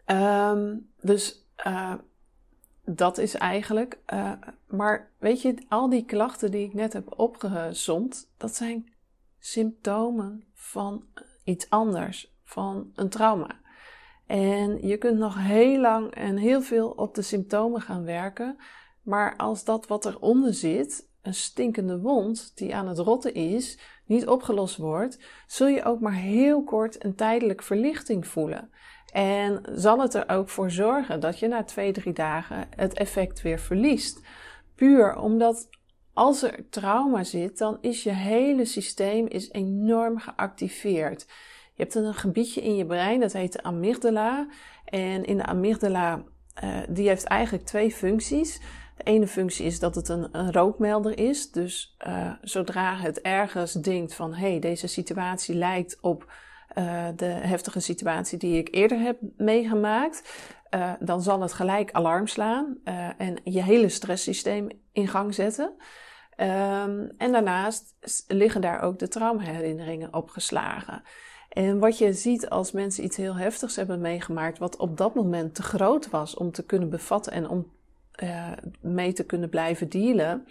Um, 0.06 0.90
dus 1.00 1.46
uh, 1.66 1.94
dat 2.94 3.18
is 3.18 3.34
eigenlijk. 3.34 3.98
Uh, 4.12 4.32
maar 4.66 5.10
weet 5.18 5.42
je, 5.42 5.64
al 5.68 5.88
die 5.88 6.04
klachten 6.04 6.50
die 6.50 6.66
ik 6.66 6.74
net 6.74 6.92
heb 6.92 7.18
opgezomd, 7.18 8.30
dat 8.36 8.54
zijn 8.54 8.92
symptomen 9.38 10.44
van 10.54 11.04
iets 11.44 11.70
anders, 11.70 12.34
van 12.44 12.90
een 12.94 13.08
trauma. 13.08 13.60
En 14.26 14.86
je 14.86 14.96
kunt 14.96 15.18
nog 15.18 15.34
heel 15.38 15.80
lang 15.80 16.14
en 16.14 16.36
heel 16.36 16.62
veel 16.62 16.90
op 16.90 17.14
de 17.14 17.22
symptomen 17.22 17.80
gaan 17.80 18.04
werken. 18.04 18.56
Maar 19.02 19.36
als 19.36 19.64
dat 19.64 19.86
wat 19.86 20.04
eronder 20.04 20.54
zit, 20.54 21.08
een 21.22 21.34
stinkende 21.34 22.00
wond 22.00 22.56
die 22.56 22.74
aan 22.74 22.88
het 22.88 22.98
rotten 22.98 23.34
is, 23.34 23.78
niet 24.06 24.26
opgelost 24.26 24.76
wordt, 24.76 25.18
zul 25.46 25.66
je 25.66 25.84
ook 25.84 26.00
maar 26.00 26.14
heel 26.14 26.64
kort 26.64 27.04
een 27.04 27.14
tijdelijk 27.14 27.62
verlichting 27.62 28.26
voelen. 28.26 28.70
En 29.12 29.60
zal 29.74 30.00
het 30.00 30.14
er 30.14 30.28
ook 30.28 30.48
voor 30.48 30.70
zorgen 30.70 31.20
dat 31.20 31.38
je 31.38 31.48
na 31.48 31.64
twee, 31.64 31.92
drie 31.92 32.12
dagen 32.12 32.66
het 32.76 32.94
effect 32.94 33.42
weer 33.42 33.58
verliest. 33.58 34.20
Puur 34.74 35.16
omdat 35.16 35.68
als 36.12 36.42
er 36.42 36.68
trauma 36.70 37.24
zit, 37.24 37.58
dan 37.58 37.78
is 37.80 38.02
je 38.02 38.12
hele 38.12 38.64
systeem 38.64 39.26
is 39.26 39.52
enorm 39.52 40.18
geactiveerd. 40.18 41.26
Je 41.74 41.82
hebt 41.82 41.94
een 41.94 42.14
gebiedje 42.14 42.60
in 42.60 42.76
je 42.76 42.86
brein, 42.86 43.20
dat 43.20 43.32
heet 43.32 43.52
de 43.52 43.62
amygdala. 43.62 44.48
En 44.84 45.24
in 45.24 45.36
de 45.36 45.46
amygdala, 45.46 46.22
uh, 46.64 46.78
die 46.88 47.08
heeft 47.08 47.24
eigenlijk 47.24 47.64
twee 47.64 47.90
functies. 47.90 48.60
De 48.96 49.02
ene 49.02 49.26
functie 49.26 49.66
is 49.66 49.78
dat 49.78 49.94
het 49.94 50.08
een, 50.08 50.28
een 50.32 50.52
rookmelder 50.52 51.18
is. 51.18 51.50
Dus 51.50 51.96
uh, 52.06 52.32
zodra 52.42 52.96
het 52.96 53.20
ergens 53.20 53.72
denkt 53.72 54.14
van 54.14 54.34
hé, 54.34 54.50
hey, 54.50 54.58
deze 54.58 54.86
situatie 54.86 55.54
lijkt 55.54 55.98
op 56.00 56.32
uh, 56.78 57.08
de 57.16 57.24
heftige 57.24 57.80
situatie 57.80 58.38
die 58.38 58.58
ik 58.58 58.74
eerder 58.74 58.98
heb 58.98 59.18
meegemaakt, 59.36 60.48
uh, 60.74 60.92
dan 61.00 61.22
zal 61.22 61.40
het 61.40 61.52
gelijk 61.52 61.92
alarm 61.92 62.26
slaan 62.26 62.78
en 63.18 63.36
je 63.44 63.62
hele 63.62 63.88
stresssysteem 63.88 64.68
in 64.92 65.08
gang 65.08 65.34
zetten. 65.34 65.72
Um, 66.36 67.10
en 67.16 67.32
daarnaast 67.32 67.94
liggen 68.28 68.60
daar 68.60 68.80
ook 68.80 68.98
de 68.98 69.08
traumaherinneringen 69.08 70.14
opgeslagen. 70.14 71.02
En 71.48 71.78
wat 71.78 71.98
je 71.98 72.12
ziet 72.12 72.48
als 72.48 72.72
mensen 72.72 73.04
iets 73.04 73.16
heel 73.16 73.36
heftigs 73.36 73.76
hebben 73.76 74.00
meegemaakt, 74.00 74.58
wat 74.58 74.76
op 74.76 74.96
dat 74.96 75.14
moment 75.14 75.54
te 75.54 75.62
groot 75.62 76.10
was 76.10 76.34
om 76.34 76.52
te 76.52 76.66
kunnen 76.66 76.90
bevatten 76.90 77.32
en 77.32 77.48
om 77.48 77.72
mee 78.80 79.12
te 79.12 79.24
kunnen 79.24 79.48
blijven 79.48 79.88
dealen, 79.88 80.46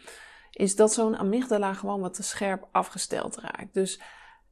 is 0.51 0.75
dat 0.75 0.93
zo'n 0.93 1.17
amygdala 1.17 1.73
gewoon 1.73 2.01
wat 2.01 2.13
te 2.13 2.23
scherp 2.23 2.67
afgesteld 2.71 3.37
raakt. 3.37 3.73
Dus 3.73 4.01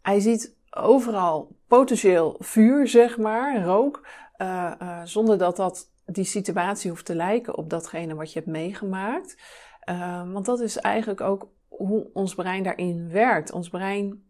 hij 0.02 0.20
ziet 0.20 0.56
overal 0.70 1.56
potentieel 1.68 2.36
vuur, 2.40 2.88
zeg 2.88 3.18
maar, 3.18 3.64
rook, 3.64 4.08
uh, 4.38 4.72
uh, 4.82 5.02
zonder 5.04 5.38
dat 5.38 5.56
dat 5.56 5.92
die 6.06 6.26
situatie 6.26 6.90
hoeft 6.90 7.06
te 7.06 7.16
lijken 7.16 7.58
op 7.58 7.70
datgene 7.70 8.16
wat 8.16 8.34
je 8.34 8.40
hebt 8.40 8.52
meegemaakt. 8.52 9.38
want 10.32 10.46
dat 10.46 10.60
is 10.60 10.78
eigenlijk 10.78 11.22
ook 11.22 11.50
hoe 11.68 12.10
ons 12.14 12.36
brein 12.36 12.64
daarin 12.64 13.10
werkt. 13.10 13.52
Ons 13.52 13.70
brein 13.70 14.24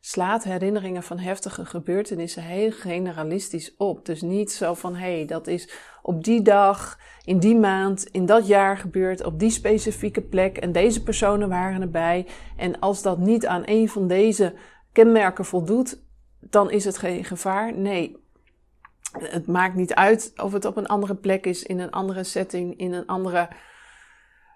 slaat 0.00 0.44
herinneringen 0.44 1.02
van 1.02 1.18
heftige 1.18 1.64
gebeurtenissen 1.64 2.42
heel 2.42 2.70
generalistisch 2.70 3.76
op. 3.76 4.06
Dus 4.06 4.22
niet 4.22 4.52
zo 4.52 4.74
van 4.74 4.94
hé, 4.94 5.16
hey, 5.16 5.26
dat 5.26 5.46
is 5.46 5.70
op 6.02 6.24
die 6.24 6.42
dag, 6.42 6.98
in 7.24 7.38
die 7.38 7.56
maand, 7.56 8.04
in 8.04 8.26
dat 8.26 8.46
jaar 8.46 8.78
gebeurd, 8.78 9.24
op 9.24 9.38
die 9.38 9.50
specifieke 9.50 10.22
plek 10.22 10.56
en 10.56 10.72
deze 10.72 11.02
personen 11.02 11.48
waren 11.48 11.80
erbij. 11.80 12.26
En 12.56 12.78
als 12.78 13.02
dat 13.02 13.18
niet 13.18 13.46
aan 13.46 13.62
een 13.64 13.88
van 13.88 14.08
deze 14.08 14.54
kenmerken 14.96 15.44
voldoet, 15.44 15.98
dan 16.40 16.70
is 16.70 16.84
het 16.84 16.98
geen 16.98 17.24
gevaar. 17.24 17.74
Nee, 17.74 18.16
het 19.12 19.46
maakt 19.46 19.74
niet 19.74 19.94
uit 19.94 20.32
of 20.36 20.52
het 20.52 20.64
op 20.64 20.76
een 20.76 20.86
andere 20.86 21.14
plek 21.14 21.46
is, 21.46 21.62
in 21.62 21.78
een 21.78 21.90
andere 21.90 22.24
setting, 22.24 22.78
in 22.78 22.92
een 22.92 23.06
andere 23.06 23.48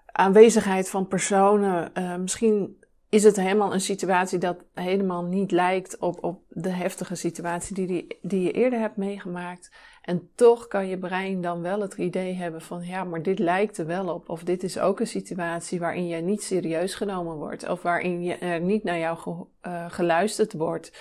aanwezigheid 0.05 0.89
van 0.89 1.07
personen. 1.07 1.91
Uh, 1.97 2.15
misschien 2.15 2.83
is 3.09 3.23
het 3.23 3.35
helemaal 3.35 3.73
een 3.73 3.81
situatie 3.81 4.39
dat 4.39 4.57
helemaal 4.73 5.23
niet 5.23 5.51
lijkt 5.51 5.97
op, 5.97 6.23
op 6.23 6.41
de 6.49 6.69
heftige 6.69 7.15
situatie 7.15 7.75
die, 7.75 8.17
die 8.21 8.41
je 8.41 8.51
eerder 8.51 8.79
hebt 8.79 8.97
meegemaakt. 8.97 9.71
En 10.01 10.29
toch 10.35 10.67
kan 10.67 10.87
je 10.87 10.97
brein 10.97 11.41
dan 11.41 11.61
wel 11.61 11.81
het 11.81 11.93
idee 11.93 12.33
hebben 12.33 12.61
van 12.61 12.85
ja, 12.85 13.03
maar 13.03 13.21
dit 13.21 13.39
lijkt 13.39 13.77
er 13.77 13.85
wel 13.85 14.13
op. 14.13 14.29
Of 14.29 14.43
dit 14.43 14.63
is 14.63 14.79
ook 14.79 14.99
een 14.99 15.07
situatie 15.07 15.79
waarin 15.79 16.07
je 16.07 16.21
niet 16.21 16.43
serieus 16.43 16.95
genomen 16.95 17.35
wordt. 17.35 17.69
Of 17.69 17.81
waarin 17.81 18.23
je, 18.23 18.35
er 18.35 18.61
niet 18.61 18.83
naar 18.83 18.97
jou 18.97 19.17
ge, 19.17 19.45
uh, 19.67 19.85
geluisterd 19.87 20.53
wordt. 20.53 20.91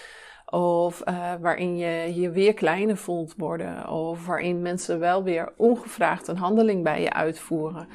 Of 0.46 1.02
uh, 1.08 1.34
waarin 1.40 1.76
je 1.76 2.20
je 2.20 2.30
weer 2.30 2.54
kleiner 2.54 2.96
voelt 2.96 3.34
worden. 3.36 3.88
Of 3.88 4.26
waarin 4.26 4.62
mensen 4.62 4.98
wel 4.98 5.22
weer 5.22 5.52
ongevraagd 5.56 6.28
een 6.28 6.36
handeling 6.36 6.82
bij 6.82 7.02
je 7.02 7.12
uitvoeren. 7.12 7.88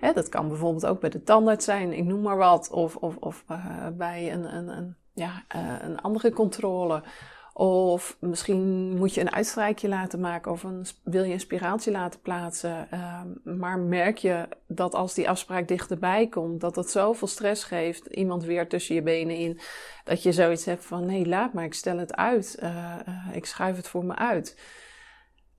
Hè, 0.00 0.12
dat 0.12 0.28
kan 0.28 0.48
bijvoorbeeld 0.48 0.86
ook 0.86 1.00
bij 1.00 1.10
de 1.10 1.22
tandarts 1.22 1.64
zijn, 1.64 1.92
ik 1.92 2.04
noem 2.04 2.20
maar 2.22 2.36
wat. 2.36 2.70
Of, 2.70 2.96
of, 2.96 3.16
of 3.16 3.44
uh, 3.50 3.86
bij 3.92 4.32
een, 4.32 4.56
een, 4.56 4.68
een, 4.68 4.96
ja, 5.14 5.44
een 5.82 6.00
andere 6.00 6.32
controle. 6.32 7.02
Of 7.60 8.16
misschien 8.20 8.96
moet 8.96 9.14
je 9.14 9.20
een 9.20 9.32
uitstrijkje 9.32 9.88
laten 9.88 10.20
maken 10.20 10.52
of 10.52 10.62
een, 10.62 10.86
wil 11.04 11.24
je 11.24 11.32
een 11.32 11.40
spiraaltje 11.40 11.90
laten 11.90 12.20
plaatsen. 12.20 12.88
Uh, 12.94 13.22
maar 13.44 13.78
merk 13.78 14.18
je 14.18 14.48
dat 14.66 14.94
als 14.94 15.14
die 15.14 15.28
afspraak 15.28 15.68
dichterbij 15.68 16.26
komt, 16.28 16.60
dat 16.60 16.74
dat 16.74 16.90
zoveel 16.90 17.28
stress 17.28 17.64
geeft, 17.64 18.06
iemand 18.06 18.44
weer 18.44 18.68
tussen 18.68 18.94
je 18.94 19.02
benen 19.02 19.36
in, 19.36 19.60
dat 20.04 20.22
je 20.22 20.32
zoiets 20.32 20.64
hebt 20.64 20.84
van 20.84 21.06
nee, 21.06 21.26
laat 21.26 21.52
maar, 21.52 21.64
ik 21.64 21.74
stel 21.74 21.98
het 21.98 22.16
uit. 22.16 22.58
Uh, 22.62 22.96
ik 23.32 23.46
schuif 23.46 23.76
het 23.76 23.88
voor 23.88 24.04
me 24.04 24.16
uit. 24.16 24.60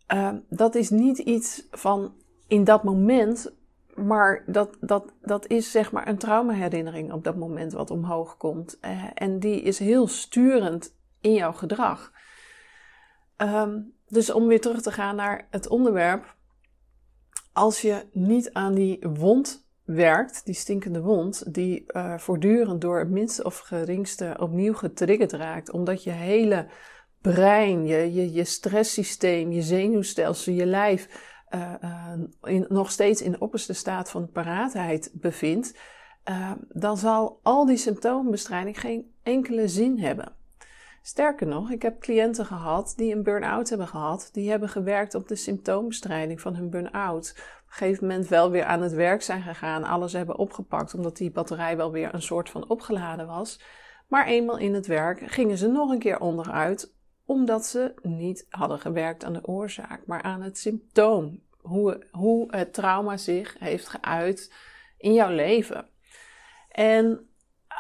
Ehm, 0.08 0.38
dat 0.50 0.76
is 0.76 0.90
niet 0.90 1.18
iets 1.18 1.68
van 1.72 2.14
in 2.48 2.64
dat 2.64 2.84
moment 2.84 3.54
maar 3.96 4.44
dat, 4.46 4.78
dat, 4.80 5.14
dat 5.22 5.48
is 5.48 5.72
zeg 5.72 5.92
maar 5.92 6.08
een 6.08 6.18
traumaherinnering 6.18 7.12
op 7.14 7.24
dat 7.24 7.36
moment 7.36 7.74
wat 7.74 7.92
omhoog 7.92 8.38
komt. 8.38 8.78
Uh, 8.82 9.04
en 9.14 9.40
die 9.40 9.62
is 9.62 9.80
heel 9.80 10.08
sturend 10.08 11.00
in 11.22 11.34
jouw 11.34 11.54
gedrag. 11.54 12.12
Um, 13.38 13.94
dus 14.08 14.32
om 14.32 14.48
weer 14.48 14.62
terug 14.62 14.82
te 14.82 14.92
gaan 14.92 15.16
naar 15.16 15.48
het 15.50 15.68
onderwerp. 15.68 16.36
Als 17.54 17.82
je 17.82 18.06
niet 18.12 18.54
aan 18.54 18.74
die 18.74 19.00
wond 19.14 19.70
werkt, 19.84 20.46
die 20.46 20.54
stinkende 20.54 21.02
wond, 21.02 21.54
die 21.54 21.84
uh, 21.88 22.18
voortdurend 22.18 22.82
door 22.82 23.00
het 23.00 23.10
minste 23.10 23.44
of 23.44 23.58
geringste 23.58 24.36
opnieuw 24.40 24.74
getriggerd 24.74 25.32
raakt, 25.32 25.72
omdat 25.72 26.04
je 26.04 26.12
hele 26.12 26.68
brein, 27.22 27.86
je, 27.86 28.32
je, 28.34 28.44
stresssysteem, 28.44 29.52
je 29.52 29.62
zenuwstelsel, 29.62 30.54
je 30.54 30.66
lijf 30.66 31.30
uh, 31.50 32.14
in, 32.44 32.66
nog 32.70 32.92
steeds 32.92 33.22
in 33.22 33.32
de 33.32 33.40
opperste 33.40 33.74
staat 33.74 34.10
van 34.10 34.32
paraatheid 34.32 35.12
bevindt, 35.14 35.80
dan 36.70 36.98
zal 36.98 37.40
al 37.44 37.66
die 37.66 37.78
symptoombestrijding 37.78 38.80
geen 38.80 39.12
enkele 39.24 39.68
zin 39.68 40.00
hebben. 40.00 40.36
Sterker 41.04 41.48
nog, 41.48 41.72
ik 41.72 41.82
heb 41.82 42.00
cliënten 42.00 42.46
gehad 42.46 42.94
die 42.96 43.16
een 43.16 43.24
burn-out 43.24 43.70
hebben 43.70 43.88
gehad. 43.88 44.30
Die 44.32 44.50
hebben 44.50 44.70
gewerkt 44.70 45.16
op 45.16 45.28
de 45.28 45.36
symptoombestrijding 45.36 46.42
van 46.42 46.56
hun 46.56 46.70
burn-out. 46.70 47.34
Op 47.38 47.68
een 47.68 47.74
gegeven 47.74 48.08
moment 48.08 48.28
wel 48.28 48.52
weer 48.52 48.64
aan 48.64 48.82
het 48.82 48.94
werk 48.94 49.22
zijn 49.22 49.42
gegaan, 49.42 49.84
alles 49.84 50.14
hebben 50.14 50.38
opgepakt, 50.38 50.94
omdat 50.94 51.18
die 51.18 51.32
batterij 51.32 51.78
wel 51.78 51.92
weer 51.92 52.14
een 52.14 52.22
soort 52.22 52.50
van 52.50 52.70
opgeladen 52.70 53.28
was. 53.28 53.62
Maar 54.08 54.28
eenmaal 54.28 54.58
in 54.58 54.74
het 54.74 54.88
werk 54.88 55.20
gingen 55.32 55.58
ze 55.58 55.68
nog 55.68 55.92
een 55.92 56.00
keer 56.00 56.20
onderuit, 56.20 56.94
omdat 57.26 57.66
ze 57.66 57.94
niet 58.02 58.46
hadden 58.50 58.80
gewerkt 58.80 59.24
aan 59.24 59.34
de 59.34 59.48
oorzaak, 59.48 60.06
maar 60.06 60.22
aan 60.22 60.42
het 60.42 60.58
symptoom. 60.58 61.44
Hoe, 61.58 62.08
hoe 62.12 62.56
het 62.56 62.74
trauma 62.74 63.18
zich 63.18 63.56
heeft 63.60 63.88
geuit 63.90 64.54
in 64.98 65.14
jouw 65.14 65.32
leven. 65.32 65.88
En 66.70 67.30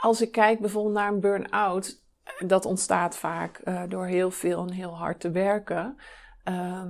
als 0.01 0.21
ik 0.21 0.31
kijk 0.31 0.59
bijvoorbeeld 0.59 0.95
naar 0.95 1.11
een 1.11 1.19
burn-out, 1.19 2.00
dat 2.45 2.65
ontstaat 2.65 3.17
vaak 3.17 3.61
uh, 3.63 3.81
door 3.87 4.05
heel 4.05 4.31
veel 4.31 4.67
en 4.67 4.73
heel 4.73 4.97
hard 4.97 5.19
te 5.19 5.31
werken. 5.31 5.97
Uh, 6.49 6.83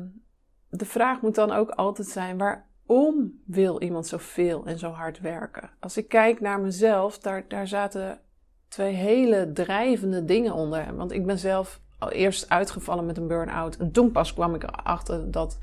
de 0.69 0.85
vraag 0.85 1.21
moet 1.21 1.35
dan 1.35 1.51
ook 1.51 1.69
altijd 1.69 2.07
zijn: 2.07 2.38
waarom 2.38 3.41
wil 3.45 3.81
iemand 3.81 4.07
zoveel 4.07 4.65
en 4.65 4.79
zo 4.79 4.89
hard 4.89 5.19
werken? 5.19 5.69
Als 5.79 5.97
ik 5.97 6.07
kijk 6.07 6.39
naar 6.39 6.59
mezelf, 6.59 7.19
daar, 7.19 7.47
daar 7.47 7.67
zaten 7.67 8.21
twee 8.67 8.93
hele 8.93 9.51
drijvende 9.51 10.25
dingen 10.25 10.53
onder. 10.53 10.95
Want 10.95 11.11
ik 11.11 11.25
ben 11.25 11.39
zelf 11.39 11.81
eerst 12.09 12.50
uitgevallen 12.50 13.05
met 13.05 13.17
een 13.17 13.27
burn-out. 13.27 13.77
En 13.77 13.91
toen 13.91 14.11
pas 14.11 14.33
kwam 14.33 14.55
ik 14.55 14.63
erachter 14.63 15.31
dat, 15.31 15.57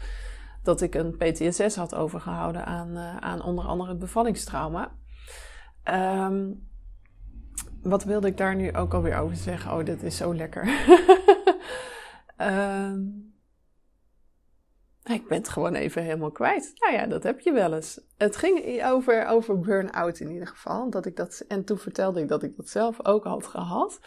dat 0.62 0.80
ik 0.80 0.94
een 0.94 1.16
PTSS 1.16 1.76
had 1.76 1.94
overgehouden 1.94 2.66
aan, 2.66 2.90
uh, 2.90 3.16
aan 3.16 3.42
onder 3.42 3.64
andere 3.64 3.94
bevallingstrauma. 3.94 4.90
Um, 5.84 6.67
wat 7.82 8.04
wilde 8.04 8.26
ik 8.26 8.36
daar 8.36 8.54
nu 8.54 8.74
ook 8.74 8.94
alweer 8.94 9.18
over 9.18 9.36
zeggen? 9.36 9.72
Oh, 9.72 9.84
dit 9.84 10.02
is 10.02 10.16
zo 10.16 10.34
lekker. 10.34 10.68
um, 12.38 13.26
ik 15.16 15.28
ben 15.28 15.38
het 15.38 15.48
gewoon 15.48 15.74
even 15.74 16.02
helemaal 16.02 16.30
kwijt. 16.30 16.72
Nou 16.78 16.92
ja, 16.92 17.06
dat 17.06 17.22
heb 17.22 17.40
je 17.40 17.52
wel 17.52 17.74
eens. 17.74 18.00
Het 18.16 18.36
ging 18.36 18.84
over, 18.84 19.26
over 19.26 19.60
burn-out 19.60 20.20
in 20.20 20.30
ieder 20.30 20.48
geval. 20.48 20.90
Dat 20.90 21.06
ik 21.06 21.16
dat, 21.16 21.44
en 21.48 21.64
toen 21.64 21.78
vertelde 21.78 22.20
ik 22.20 22.28
dat 22.28 22.42
ik 22.42 22.56
dat 22.56 22.68
zelf 22.68 23.06
ook 23.06 23.24
had 23.24 23.46
gehad. 23.46 24.00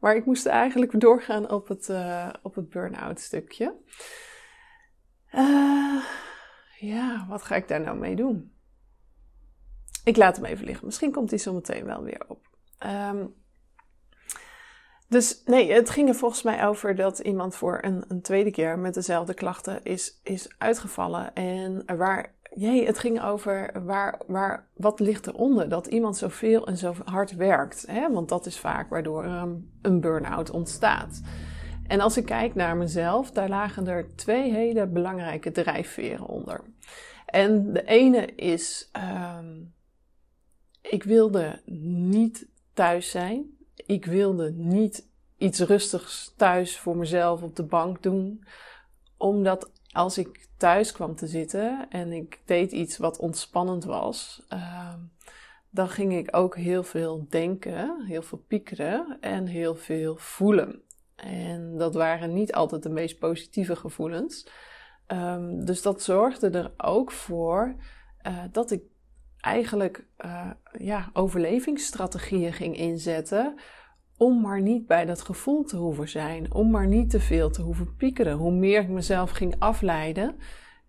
Maar 0.00 0.16
ik 0.16 0.24
moest 0.24 0.46
eigenlijk 0.46 1.00
doorgaan 1.00 1.50
op 1.50 1.68
het, 1.68 1.88
uh, 1.88 2.28
het 2.52 2.68
burn-out 2.68 3.20
stukje. 3.20 3.74
Uh, 5.34 6.04
ja, 6.78 7.26
wat 7.28 7.42
ga 7.42 7.54
ik 7.54 7.68
daar 7.68 7.80
nou 7.80 7.98
mee 7.98 8.16
doen? 8.16 8.52
Ik 10.04 10.16
laat 10.16 10.36
hem 10.36 10.44
even 10.44 10.64
liggen. 10.64 10.86
Misschien 10.86 11.12
komt 11.12 11.30
hij 11.30 11.38
zo 11.38 11.52
meteen 11.52 11.84
wel 11.84 12.02
weer 12.02 12.24
Ehm, 12.82 13.24
dus 15.08 15.42
nee, 15.44 15.72
het 15.72 15.90
ging 15.90 16.08
er 16.08 16.14
volgens 16.14 16.42
mij 16.42 16.66
over 16.66 16.94
dat 16.94 17.18
iemand 17.18 17.56
voor 17.56 17.78
een, 17.82 18.04
een 18.08 18.22
tweede 18.22 18.50
keer 18.50 18.78
met 18.78 18.94
dezelfde 18.94 19.34
klachten 19.34 19.82
is, 19.82 20.20
is 20.22 20.54
uitgevallen. 20.58 21.34
En 21.34 21.96
waar, 21.96 22.34
jee, 22.54 22.86
het 22.86 22.98
ging 22.98 23.22
over 23.22 23.84
waar, 23.84 24.20
waar, 24.26 24.68
wat 24.74 25.00
ligt 25.00 25.26
eronder? 25.26 25.68
Dat 25.68 25.86
iemand 25.86 26.16
zoveel 26.16 26.66
en 26.66 26.76
zo 26.76 26.94
hard 27.04 27.34
werkt. 27.34 27.84
Hè? 27.86 28.12
Want 28.12 28.28
dat 28.28 28.46
is 28.46 28.58
vaak 28.58 28.90
waardoor 28.90 29.24
um, 29.24 29.70
een 29.82 30.00
burn-out 30.00 30.50
ontstaat. 30.50 31.20
En 31.86 32.00
als 32.00 32.16
ik 32.16 32.24
kijk 32.24 32.54
naar 32.54 32.76
mezelf, 32.76 33.30
daar 33.30 33.48
lagen 33.48 33.86
er 33.86 34.16
twee 34.16 34.52
hele 34.52 34.86
belangrijke 34.86 35.50
drijfveren 35.50 36.26
onder. 36.26 36.60
En 37.26 37.72
de 37.72 37.84
ene 37.84 38.26
is, 38.34 38.90
um, 39.36 39.74
ik 40.80 41.02
wilde 41.02 41.60
niet 41.64 42.50
thuis 42.72 43.10
zijn. 43.10 43.56
Ik 43.74 44.04
wilde 44.04 44.50
niet 44.50 45.08
iets 45.36 45.60
rustigs 45.60 46.32
thuis 46.36 46.78
voor 46.78 46.96
mezelf 46.96 47.42
op 47.42 47.56
de 47.56 47.62
bank 47.62 48.02
doen. 48.02 48.44
Omdat 49.16 49.70
als 49.92 50.18
ik 50.18 50.46
thuis 50.56 50.92
kwam 50.92 51.14
te 51.14 51.26
zitten 51.26 51.86
en 51.88 52.12
ik 52.12 52.40
deed 52.44 52.72
iets 52.72 52.96
wat 52.96 53.18
ontspannend 53.18 53.84
was, 53.84 54.42
uh, 54.52 54.94
dan 55.70 55.88
ging 55.88 56.16
ik 56.16 56.36
ook 56.36 56.56
heel 56.56 56.82
veel 56.82 57.26
denken, 57.28 58.04
heel 58.06 58.22
veel 58.22 58.44
piekeren 58.48 59.16
en 59.20 59.46
heel 59.46 59.74
veel 59.74 60.16
voelen. 60.16 60.82
En 61.16 61.78
dat 61.78 61.94
waren 61.94 62.32
niet 62.32 62.52
altijd 62.52 62.82
de 62.82 62.90
meest 62.90 63.18
positieve 63.18 63.76
gevoelens. 63.76 64.46
Um, 65.06 65.64
dus 65.64 65.82
dat 65.82 66.02
zorgde 66.02 66.50
er 66.50 66.72
ook 66.76 67.10
voor 67.10 67.74
uh, 68.26 68.44
dat 68.52 68.70
ik 68.70 68.82
eigenlijk 69.42 70.04
uh, 70.24 70.50
ja, 70.78 71.10
overlevingsstrategieën 71.12 72.52
ging 72.52 72.76
inzetten. 72.76 73.54
Om 74.16 74.40
maar 74.40 74.60
niet 74.60 74.86
bij 74.86 75.04
dat 75.04 75.20
gevoel 75.20 75.64
te 75.64 75.76
hoeven 75.76 76.08
zijn. 76.08 76.54
Om 76.54 76.70
maar 76.70 76.86
niet 76.86 77.10
te 77.10 77.20
veel 77.20 77.50
te 77.50 77.62
hoeven 77.62 77.96
piekeren. 77.96 78.36
Hoe 78.36 78.52
meer 78.52 78.80
ik 78.80 78.88
mezelf 78.88 79.30
ging 79.30 79.54
afleiden, 79.58 80.36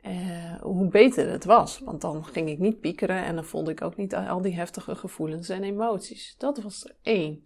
uh, 0.01 0.61
hoe 0.61 0.87
beter 0.87 1.29
het 1.29 1.45
was. 1.45 1.79
Want 1.79 2.01
dan 2.01 2.25
ging 2.25 2.49
ik 2.49 2.59
niet 2.59 2.79
piekeren 2.79 3.23
en 3.23 3.35
dan 3.35 3.45
voelde 3.45 3.71
ik 3.71 3.81
ook 3.81 3.95
niet 3.95 4.15
al 4.15 4.41
die 4.41 4.55
heftige 4.55 4.95
gevoelens 4.95 5.49
en 5.49 5.63
emoties. 5.63 6.35
Dat 6.37 6.61
was 6.61 6.85
er 6.85 6.95
één. 7.01 7.45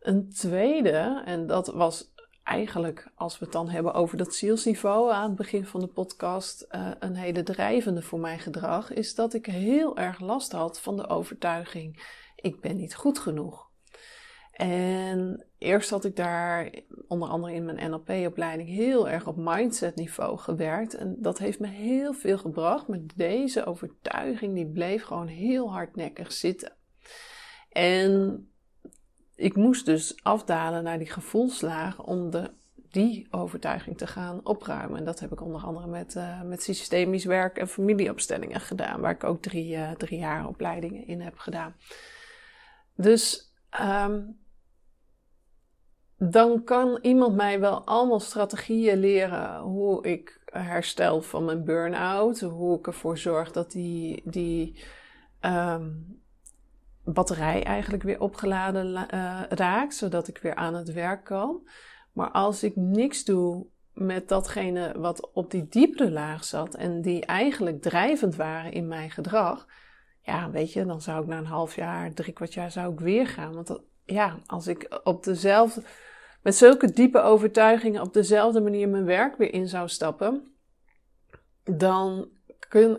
Een 0.00 0.30
tweede, 0.30 1.22
en 1.24 1.46
dat 1.46 1.66
was 1.66 2.12
eigenlijk, 2.42 3.10
als 3.14 3.38
we 3.38 3.44
het 3.44 3.54
dan 3.54 3.68
hebben 3.68 3.94
over 3.94 4.16
dat 4.16 4.34
zielsniveau 4.34 5.12
aan 5.12 5.28
het 5.28 5.36
begin 5.36 5.66
van 5.66 5.80
de 5.80 5.86
podcast, 5.86 6.66
uh, 6.70 6.90
een 6.98 7.14
hele 7.14 7.42
drijvende 7.42 8.02
voor 8.02 8.20
mijn 8.20 8.38
gedrag, 8.38 8.92
is 8.92 9.14
dat 9.14 9.34
ik 9.34 9.46
heel 9.46 9.96
erg 9.96 10.20
last 10.20 10.52
had 10.52 10.80
van 10.80 10.96
de 10.96 11.08
overtuiging: 11.08 12.02
ik 12.36 12.60
ben 12.60 12.76
niet 12.76 12.94
goed 12.94 13.18
genoeg. 13.18 13.68
En 14.60 15.46
eerst 15.58 15.90
had 15.90 16.04
ik 16.04 16.16
daar, 16.16 16.70
onder 17.08 17.28
andere 17.28 17.54
in 17.54 17.64
mijn 17.64 17.90
NLP-opleiding, 17.90 18.68
heel 18.68 19.08
erg 19.08 19.26
op 19.26 19.36
mindset-niveau 19.36 20.38
gewerkt. 20.38 20.94
En 20.94 21.16
dat 21.18 21.38
heeft 21.38 21.60
me 21.60 21.66
heel 21.66 22.12
veel 22.12 22.38
gebracht. 22.38 22.88
Maar 22.88 22.98
deze 23.14 23.64
overtuiging, 23.64 24.54
die 24.54 24.70
bleef 24.70 25.02
gewoon 25.02 25.26
heel 25.26 25.72
hardnekkig 25.72 26.32
zitten. 26.32 26.72
En 27.70 28.49
ik 29.40 29.56
moest 29.56 29.86
dus 29.86 30.18
afdalen 30.22 30.84
naar 30.84 30.98
die 30.98 31.10
gevoelslagen 31.10 32.04
om 32.04 32.30
de, 32.30 32.50
die 32.90 33.26
overtuiging 33.30 33.98
te 33.98 34.06
gaan 34.06 34.40
opruimen. 34.44 34.98
En 34.98 35.04
dat 35.04 35.20
heb 35.20 35.32
ik 35.32 35.40
onder 35.40 35.62
andere 35.62 35.86
met, 35.86 36.14
uh, 36.14 36.42
met 36.42 36.62
systemisch 36.62 37.24
werk 37.24 37.56
en 37.56 37.68
familieopstellingen 37.68 38.60
gedaan, 38.60 39.00
waar 39.00 39.10
ik 39.10 39.24
ook 39.24 39.42
drie, 39.42 39.76
uh, 39.76 39.90
drie 39.90 40.18
jaar 40.18 40.46
opleidingen 40.46 41.06
in 41.06 41.20
heb 41.20 41.38
gedaan. 41.38 41.74
Dus 42.94 43.52
um, 43.80 44.38
dan 46.16 46.64
kan 46.64 46.98
iemand 47.02 47.36
mij 47.36 47.60
wel 47.60 47.84
allemaal 47.84 48.20
strategieën 48.20 48.98
leren 48.98 49.60
hoe 49.60 50.04
ik 50.04 50.40
herstel 50.44 51.22
van 51.22 51.44
mijn 51.44 51.64
burn-out, 51.64 52.40
hoe 52.40 52.78
ik 52.78 52.86
ervoor 52.86 53.18
zorg 53.18 53.52
dat 53.52 53.70
die, 53.70 54.22
die 54.24 54.84
um, 55.40 56.19
batterij 57.04 57.64
eigenlijk 57.64 58.02
weer 58.02 58.20
opgeladen 58.20 58.86
uh, 59.14 59.40
raakt, 59.48 59.94
zodat 59.94 60.28
ik 60.28 60.38
weer 60.38 60.54
aan 60.54 60.74
het 60.74 60.92
werk 60.92 61.24
kan. 61.24 61.68
Maar 62.12 62.30
als 62.30 62.62
ik 62.62 62.76
niks 62.76 63.24
doe 63.24 63.66
met 63.92 64.28
datgene 64.28 64.98
wat 64.98 65.30
op 65.32 65.50
die 65.50 65.66
diepere 65.68 66.10
laag 66.10 66.44
zat 66.44 66.74
en 66.74 67.02
die 67.02 67.26
eigenlijk 67.26 67.82
drijvend 67.82 68.36
waren 68.36 68.72
in 68.72 68.88
mijn 68.88 69.10
gedrag, 69.10 69.66
ja, 70.22 70.50
weet 70.50 70.72
je, 70.72 70.86
dan 70.86 71.00
zou 71.00 71.22
ik 71.22 71.28
na 71.28 71.38
een 71.38 71.46
half 71.46 71.74
jaar, 71.74 72.12
drie 72.14 72.32
kwart 72.32 72.54
jaar 72.54 72.70
zou 72.70 72.92
ik 72.92 73.00
weer 73.00 73.26
gaan. 73.26 73.54
Want 73.54 73.80
ja, 74.04 74.38
als 74.46 74.66
ik 74.66 75.00
op 75.04 75.24
dezelfde, 75.24 75.82
met 76.42 76.54
zulke 76.54 76.92
diepe 76.92 77.20
overtuigingen 77.20 78.02
op 78.02 78.12
dezelfde 78.12 78.60
manier 78.60 78.88
mijn 78.88 79.04
werk 79.04 79.36
weer 79.36 79.52
in 79.52 79.68
zou 79.68 79.88
stappen, 79.88 80.54
dan 81.64 82.28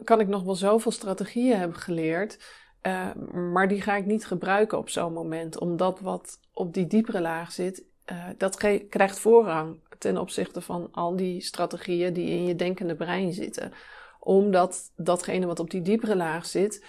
kan 0.03 0.19
ik 0.19 0.27
nog 0.27 0.43
wel 0.43 0.55
zoveel 0.55 0.91
strategieën 0.91 1.57
hebben 1.57 1.77
geleerd 1.77 2.60
uh, 2.81 3.13
maar 3.51 3.67
die 3.67 3.81
ga 3.81 3.95
ik 3.95 4.05
niet 4.05 4.25
gebruiken 4.25 4.77
op 4.77 4.89
zo'n 4.89 5.13
moment, 5.13 5.59
omdat 5.59 5.99
wat 5.99 6.39
op 6.53 6.73
die 6.73 6.87
diepere 6.87 7.21
laag 7.21 7.51
zit, 7.51 7.83
uh, 8.05 8.25
dat 8.37 8.55
krijgt 8.89 9.19
voorrang 9.19 9.79
ten 9.97 10.17
opzichte 10.17 10.61
van 10.61 10.87
al 10.91 11.15
die 11.15 11.41
strategieën 11.41 12.13
die 12.13 12.29
in 12.29 12.45
je 12.45 12.55
denkende 12.55 12.95
brein 12.95 13.33
zitten. 13.33 13.73
Omdat 14.19 14.91
datgene 14.95 15.45
wat 15.45 15.59
op 15.59 15.69
die 15.69 15.81
diepere 15.81 16.15
laag 16.15 16.45
zit, 16.45 16.85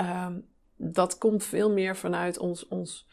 uh, 0.00 0.26
dat 0.76 1.18
komt 1.18 1.44
veel 1.44 1.70
meer 1.70 1.96
vanuit 1.96 2.38
ons, 2.38 2.68
ons 2.68 3.08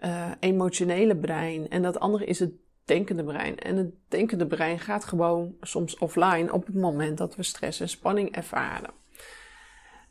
uh, 0.00 0.30
emotionele 0.40 1.16
brein. 1.16 1.68
En 1.68 1.82
dat 1.82 2.00
andere 2.00 2.24
is 2.24 2.38
het 2.38 2.52
denkende 2.84 3.24
brein. 3.24 3.58
En 3.58 3.76
het 3.76 3.90
denkende 4.08 4.46
brein 4.46 4.78
gaat 4.78 5.04
gewoon 5.04 5.54
soms 5.60 5.98
offline 5.98 6.52
op 6.52 6.66
het 6.66 6.74
moment 6.74 7.18
dat 7.18 7.36
we 7.36 7.42
stress 7.42 7.80
en 7.80 7.88
spanning 7.88 8.30
ervaren. 8.36 8.90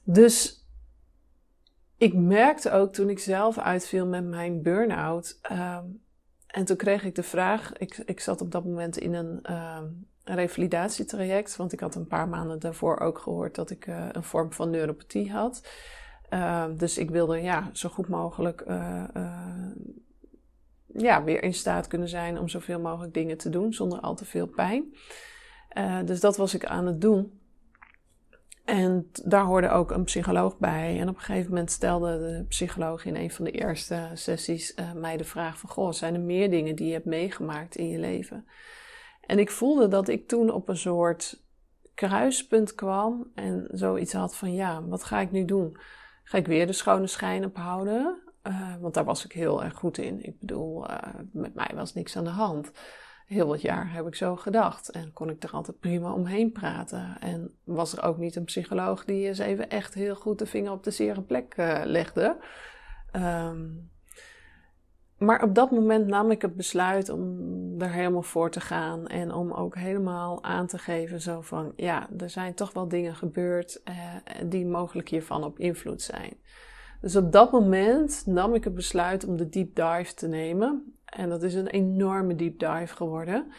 Dus 0.04 0.59
ik 2.00 2.14
merkte 2.14 2.72
ook 2.72 2.94
toen 2.94 3.10
ik 3.10 3.20
zelf 3.20 3.58
uitviel 3.58 4.08
met 4.08 4.26
mijn 4.26 4.62
burn-out. 4.62 5.40
Um, 5.52 6.02
en 6.48 6.66
toen 6.66 6.78
kreeg 6.78 7.04
ik 7.04 7.16
de 7.16 7.24
vraag. 7.24 7.74
Ik, 7.78 7.98
ik 8.06 8.20
zat 8.20 8.42
op 8.42 8.52
dat 8.52 8.66
moment 8.66 8.98
in 8.98 9.14
een, 9.14 9.52
een 10.24 10.36
revalidatietraject. 10.36 11.56
Want 11.56 11.74
ik 11.74 11.80
had 11.80 11.96
een 11.96 12.08
paar 12.08 12.28
maanden 12.28 12.60
daarvoor 12.60 13.00
ook 13.00 13.20
gehoord 13.20 13.56
dat 13.56 13.70
ik 13.70 13.88
uh, 13.88 14.08
een 14.12 14.24
vorm 14.24 14.52
van 14.54 14.70
neuropathie 14.70 15.32
had. 15.32 15.68
Uh, 16.30 16.66
dus 16.78 16.98
ik 16.98 17.10
wilde 17.10 17.42
ja, 17.42 17.70
zo 17.74 17.90
goed 17.90 18.08
mogelijk 18.08 18.64
uh, 18.68 19.04
ja, 20.86 21.24
weer 21.24 21.44
in 21.44 21.54
staat 21.54 21.88
kunnen 21.88 22.10
zijn 22.10 22.40
om 22.40 22.48
zoveel 22.48 22.80
mogelijk 22.80 23.14
dingen 23.14 23.38
te 23.38 23.50
doen 23.50 23.74
zonder 23.74 24.00
al 24.00 24.16
te 24.16 24.26
veel 24.26 24.48
pijn. 24.48 24.96
dus 26.06 26.20
dat 26.20 26.38
was 26.38 26.54
ik 26.54 26.66
aan 26.66 26.86
het 26.86 27.02
doen. 27.02 27.39
En 28.70 29.12
daar 29.24 29.44
hoorde 29.44 29.70
ook 29.70 29.92
een 29.92 30.04
psycholoog 30.04 30.58
bij. 30.58 31.00
En 31.00 31.10
op 31.10 31.16
een 31.16 31.22
gegeven 31.22 31.50
moment 31.50 31.72
stelde 31.72 32.18
de 32.18 32.46
psycholoog 32.48 33.06
in 33.06 33.16
een 33.16 33.32
van 33.32 33.46
de 33.46 33.52
eerste 33.52 34.10
sessies 34.14 34.76
uh, 34.76 34.94
mij 34.94 35.18
de 35.18 35.24
vraag 35.24 35.58
van... 35.58 35.70
Goh, 35.70 35.92
zijn 35.92 36.14
er 36.14 36.20
meer 36.20 36.50
dingen 36.50 36.76
die 36.76 36.88
je 36.88 36.94
hebt 36.94 37.06
meegemaakt 37.06 37.76
in 37.76 37.90
je 37.90 38.00
leven? 38.00 38.48
En 39.22 39.40
ik 39.40 39.52
voelde 39.52 39.88
dat 39.88 40.08
ik 40.08 40.28
toen 40.28 40.52
op 40.52 40.70
een 40.70 40.78
soort 40.78 41.44
kruispunt 41.94 42.76
kwam 42.76 43.32
en 43.36 43.68
zoiets 43.72 44.14
had 44.14 44.36
van... 44.36 44.54
Ja, 44.54 44.84
wat 44.84 45.04
ga 45.04 45.20
ik 45.20 45.32
nu 45.32 45.46
doen? 45.46 45.78
Ga 46.24 46.38
ik 46.38 46.48
weer 46.48 46.68
de 46.68 46.74
schone 46.74 47.08
schijn 47.08 47.46
ophouden? 47.46 48.22
Uh, 48.44 48.76
want 48.80 48.94
daar 48.94 49.06
was 49.06 49.26
ik 49.26 49.32
heel 49.32 49.64
erg 49.64 49.74
goed 49.74 49.98
in. 49.98 50.26
Ik 50.26 50.40
bedoel, 50.40 50.90
uh, 50.90 50.98
met 51.32 51.54
mij 51.54 51.72
was 51.76 51.94
niks 51.94 52.18
aan 52.18 52.24
de 52.24 52.30
hand 52.30 52.72
heel 53.30 53.48
wat 53.48 53.62
jaar 53.62 53.94
heb 53.94 54.08
ik 54.08 54.16
zo 54.16 54.36
gedacht. 54.36 54.90
En 54.90 55.14
kon 55.14 55.30
ik 55.30 55.44
er 55.44 55.52
altijd 55.52 55.80
prima 55.80 56.14
omheen 56.14 56.52
praten. 56.52 57.18
En 57.20 57.52
was 57.64 57.98
er 57.98 58.04
ook 58.04 58.18
niet 58.18 58.36
een 58.36 58.44
psycholoog 58.44 59.06
die 59.06 59.28
eens 59.28 59.40
even 59.40 59.70
echt 59.70 59.94
heel 59.94 60.16
goed 60.16 60.40
de 60.40 60.46
vinger 60.46 60.72
op 60.72 60.84
de 60.84 60.92
zere 60.92 61.22
plek 61.22 61.58
uh, 61.58 61.82
legde. 61.84 62.38
Um, 63.16 63.90
maar 65.18 65.44
op 65.44 65.56
dat 65.56 65.72
moment 65.72 66.08
nam 66.08 66.32
ik 66.32 66.42
het 66.42 66.56
besluit 66.56 67.10
om 67.10 67.82
er 67.82 67.92
helemaal 67.92 68.24
voor 68.24 68.52
te 68.52 68.60
gaan. 68.60 69.08
En 69.08 69.34
om 69.34 69.52
ook 69.52 69.76
helemaal 69.76 70.44
aan 70.44 70.68
te 70.68 70.78
geven 70.78 71.22
zo 71.22 71.42
van... 71.42 71.74
Ja, 71.76 72.10
er 72.18 72.30
zijn 72.30 72.54
toch 72.54 72.74
wel 72.74 72.88
dingen 72.88 73.16
gebeurd 73.16 73.82
uh, 73.90 73.96
die 74.46 74.66
mogelijk 74.66 75.10
hiervan 75.10 75.44
op 75.44 75.60
invloed 75.60 76.02
zijn. 76.02 76.34
Dus 77.02 77.16
op 77.16 77.32
dat 77.32 77.52
moment 77.52 78.24
nam 78.26 78.54
ik 78.54 78.64
het 78.64 78.76
besluit 78.76 79.26
om 79.26 79.38
de 79.38 79.50
deep 79.50 79.76
dive 79.76 80.14
te 80.14 80.28
nemen. 80.28 80.94
En 81.10 81.30
dat 81.30 81.44
is 81.44 81.54
een 81.54 81.68
enorme 81.68 82.36
deep 82.36 82.60
dive 82.60 82.96
geworden. 82.96 83.52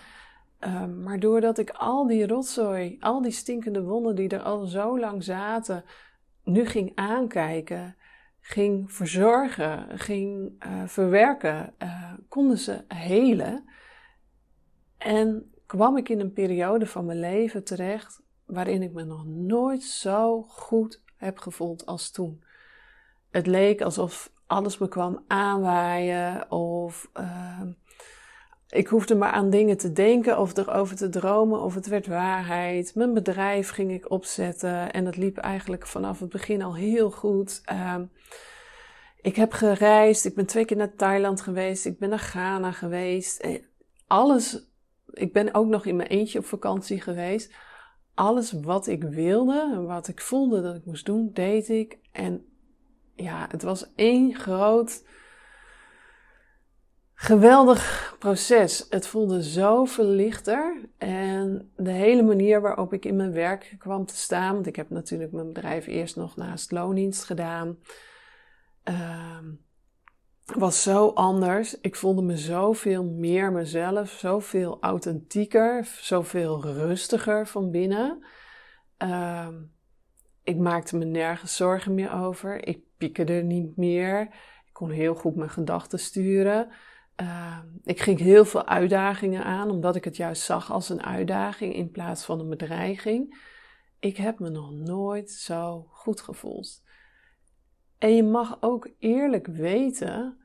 Um, 0.60 1.02
maar 1.02 1.20
doordat 1.20 1.58
ik 1.58 1.70
al 1.70 2.06
die 2.06 2.26
rotzooi, 2.26 2.96
al 3.00 3.22
die 3.22 3.32
stinkende 3.32 3.82
wonden 3.82 4.14
die 4.14 4.28
er 4.28 4.42
al 4.42 4.66
zo 4.66 4.98
lang 4.98 5.24
zaten, 5.24 5.84
nu 6.44 6.66
ging 6.66 6.92
aankijken, 6.94 7.96
ging 8.40 8.92
verzorgen, 8.92 9.98
ging 9.98 10.52
uh, 10.66 10.86
verwerken, 10.86 11.74
uh, 11.78 12.12
konden 12.28 12.58
ze 12.58 12.84
helen. 12.88 13.64
En 14.98 15.52
kwam 15.66 15.96
ik 15.96 16.08
in 16.08 16.20
een 16.20 16.32
periode 16.32 16.86
van 16.86 17.04
mijn 17.04 17.20
leven 17.20 17.64
terecht 17.64 18.22
waarin 18.44 18.82
ik 18.82 18.92
me 18.92 19.04
nog 19.04 19.26
nooit 19.26 19.82
zo 19.82 20.42
goed 20.42 21.02
heb 21.16 21.38
gevoeld 21.38 21.86
als 21.86 22.10
toen. 22.10 22.44
Het 23.30 23.46
leek 23.46 23.80
alsof 23.80 24.32
alles 24.50 24.78
me 24.78 24.88
kwam 24.88 25.24
aanwaaien 25.26 26.50
of 26.50 27.10
uh, 27.20 27.60
ik 28.68 28.86
hoefde 28.86 29.14
maar 29.14 29.30
aan 29.30 29.50
dingen 29.50 29.76
te 29.76 29.92
denken 29.92 30.38
of 30.38 30.56
erover 30.56 30.96
te 30.96 31.08
dromen 31.08 31.60
of 31.60 31.74
het 31.74 31.86
werd 31.86 32.06
waarheid. 32.06 32.94
Mijn 32.94 33.14
bedrijf 33.14 33.70
ging 33.70 33.92
ik 33.92 34.10
opzetten 34.10 34.92
en 34.92 35.04
dat 35.04 35.16
liep 35.16 35.36
eigenlijk 35.36 35.86
vanaf 35.86 36.20
het 36.20 36.28
begin 36.28 36.62
al 36.62 36.74
heel 36.74 37.10
goed. 37.10 37.62
Uh, 37.72 37.94
ik 39.20 39.36
heb 39.36 39.52
gereisd, 39.52 40.24
ik 40.24 40.34
ben 40.34 40.46
twee 40.46 40.64
keer 40.64 40.76
naar 40.76 40.94
Thailand 40.94 41.40
geweest, 41.40 41.86
ik 41.86 41.98
ben 41.98 42.08
naar 42.08 42.18
Ghana 42.18 42.72
geweest. 42.72 43.48
Alles, 44.06 44.70
ik 45.12 45.32
ben 45.32 45.54
ook 45.54 45.66
nog 45.66 45.84
in 45.86 45.96
mijn 45.96 46.08
eentje 46.08 46.38
op 46.38 46.46
vakantie 46.46 47.00
geweest. 47.00 47.54
Alles 48.14 48.52
wat 48.52 48.86
ik 48.86 49.02
wilde 49.02 49.70
en 49.74 49.86
wat 49.86 50.08
ik 50.08 50.20
voelde 50.20 50.62
dat 50.62 50.76
ik 50.76 50.84
moest 50.84 51.06
doen, 51.06 51.30
deed 51.32 51.68
ik. 51.68 51.98
En 52.12 52.49
ja, 53.22 53.46
het 53.50 53.62
was 53.62 53.94
één 53.94 54.34
groot, 54.34 55.04
geweldig 57.14 58.14
proces. 58.18 58.86
Het 58.90 59.06
voelde 59.06 59.42
zo 59.42 59.84
verlichter. 59.84 60.80
En 60.98 61.72
de 61.76 61.90
hele 61.90 62.22
manier 62.22 62.60
waarop 62.60 62.92
ik 62.92 63.04
in 63.04 63.16
mijn 63.16 63.32
werk 63.32 63.74
kwam 63.78 64.06
te 64.06 64.16
staan, 64.16 64.54
want 64.54 64.66
ik 64.66 64.76
heb 64.76 64.90
natuurlijk 64.90 65.32
mijn 65.32 65.52
bedrijf 65.52 65.86
eerst 65.86 66.16
nog 66.16 66.36
naast 66.36 66.70
loondienst 66.70 67.24
gedaan, 67.24 67.78
uh, 68.84 69.38
was 70.44 70.82
zo 70.82 71.08
anders. 71.08 71.80
Ik 71.80 71.96
voelde 71.96 72.22
me 72.22 72.36
zoveel 72.36 73.04
meer 73.04 73.52
mezelf, 73.52 74.10
zoveel 74.10 74.78
authentieker, 74.80 75.84
zoveel 76.00 76.64
rustiger 76.64 77.46
van 77.46 77.70
binnen. 77.70 78.24
Uh, 78.98 79.48
ik 80.42 80.56
maakte 80.56 80.96
me 80.96 81.04
nergens 81.04 81.56
zorgen 81.56 81.94
meer 81.94 82.12
over. 82.12 82.66
Ik 82.66 82.80
piekerde 83.00 83.42
niet 83.42 83.76
meer. 83.76 84.20
Ik 84.66 84.72
kon 84.72 84.90
heel 84.90 85.14
goed 85.14 85.36
mijn 85.36 85.50
gedachten 85.50 85.98
sturen. 85.98 86.68
Uh, 87.20 87.58
ik 87.84 88.00
ging 88.00 88.18
heel 88.18 88.44
veel 88.44 88.66
uitdagingen 88.66 89.44
aan, 89.44 89.70
omdat 89.70 89.96
ik 89.96 90.04
het 90.04 90.16
juist 90.16 90.42
zag 90.42 90.72
als 90.72 90.88
een 90.88 91.02
uitdaging 91.02 91.74
in 91.74 91.90
plaats 91.90 92.24
van 92.24 92.40
een 92.40 92.48
bedreiging. 92.48 93.38
Ik 93.98 94.16
heb 94.16 94.38
me 94.38 94.50
nog 94.50 94.72
nooit 94.72 95.30
zo 95.30 95.86
goed 95.90 96.20
gevoeld. 96.20 96.82
En 97.98 98.14
je 98.16 98.22
mag 98.22 98.56
ook 98.60 98.90
eerlijk 98.98 99.46
weten 99.46 100.38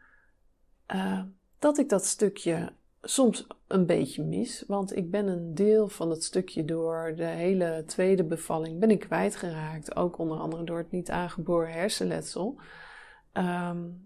uh, 0.94 1.24
dat 1.60 1.78
ik 1.78 1.90
dat 1.90 2.06
stukje 2.06 2.74
soms 3.06 3.48
een 3.68 3.86
beetje 3.86 4.24
mis. 4.24 4.64
Want 4.68 4.96
ik 4.96 5.12
ben 5.12 5.28
een 5.28 5.56
deel 5.56 5.88
van 5.88 6.10
het 6.10 6.24
stukje 6.24 6.66
door 6.66 7.14
de 7.16 7.26
hele 7.26 7.84
tweede 7.88 8.24
bevalling 8.24 8.80
ben 8.80 8.92
ik 8.92 9.00
kwijtgeraakt. 9.00 9.96
Ook 9.96 10.18
onder 10.18 10.38
andere 10.38 10.64
door 10.64 10.78
het 10.78 10.92
niet 10.92 11.10
aangeboren 11.10 11.72
hersenletsel. 11.72 12.60
Um, 13.34 14.04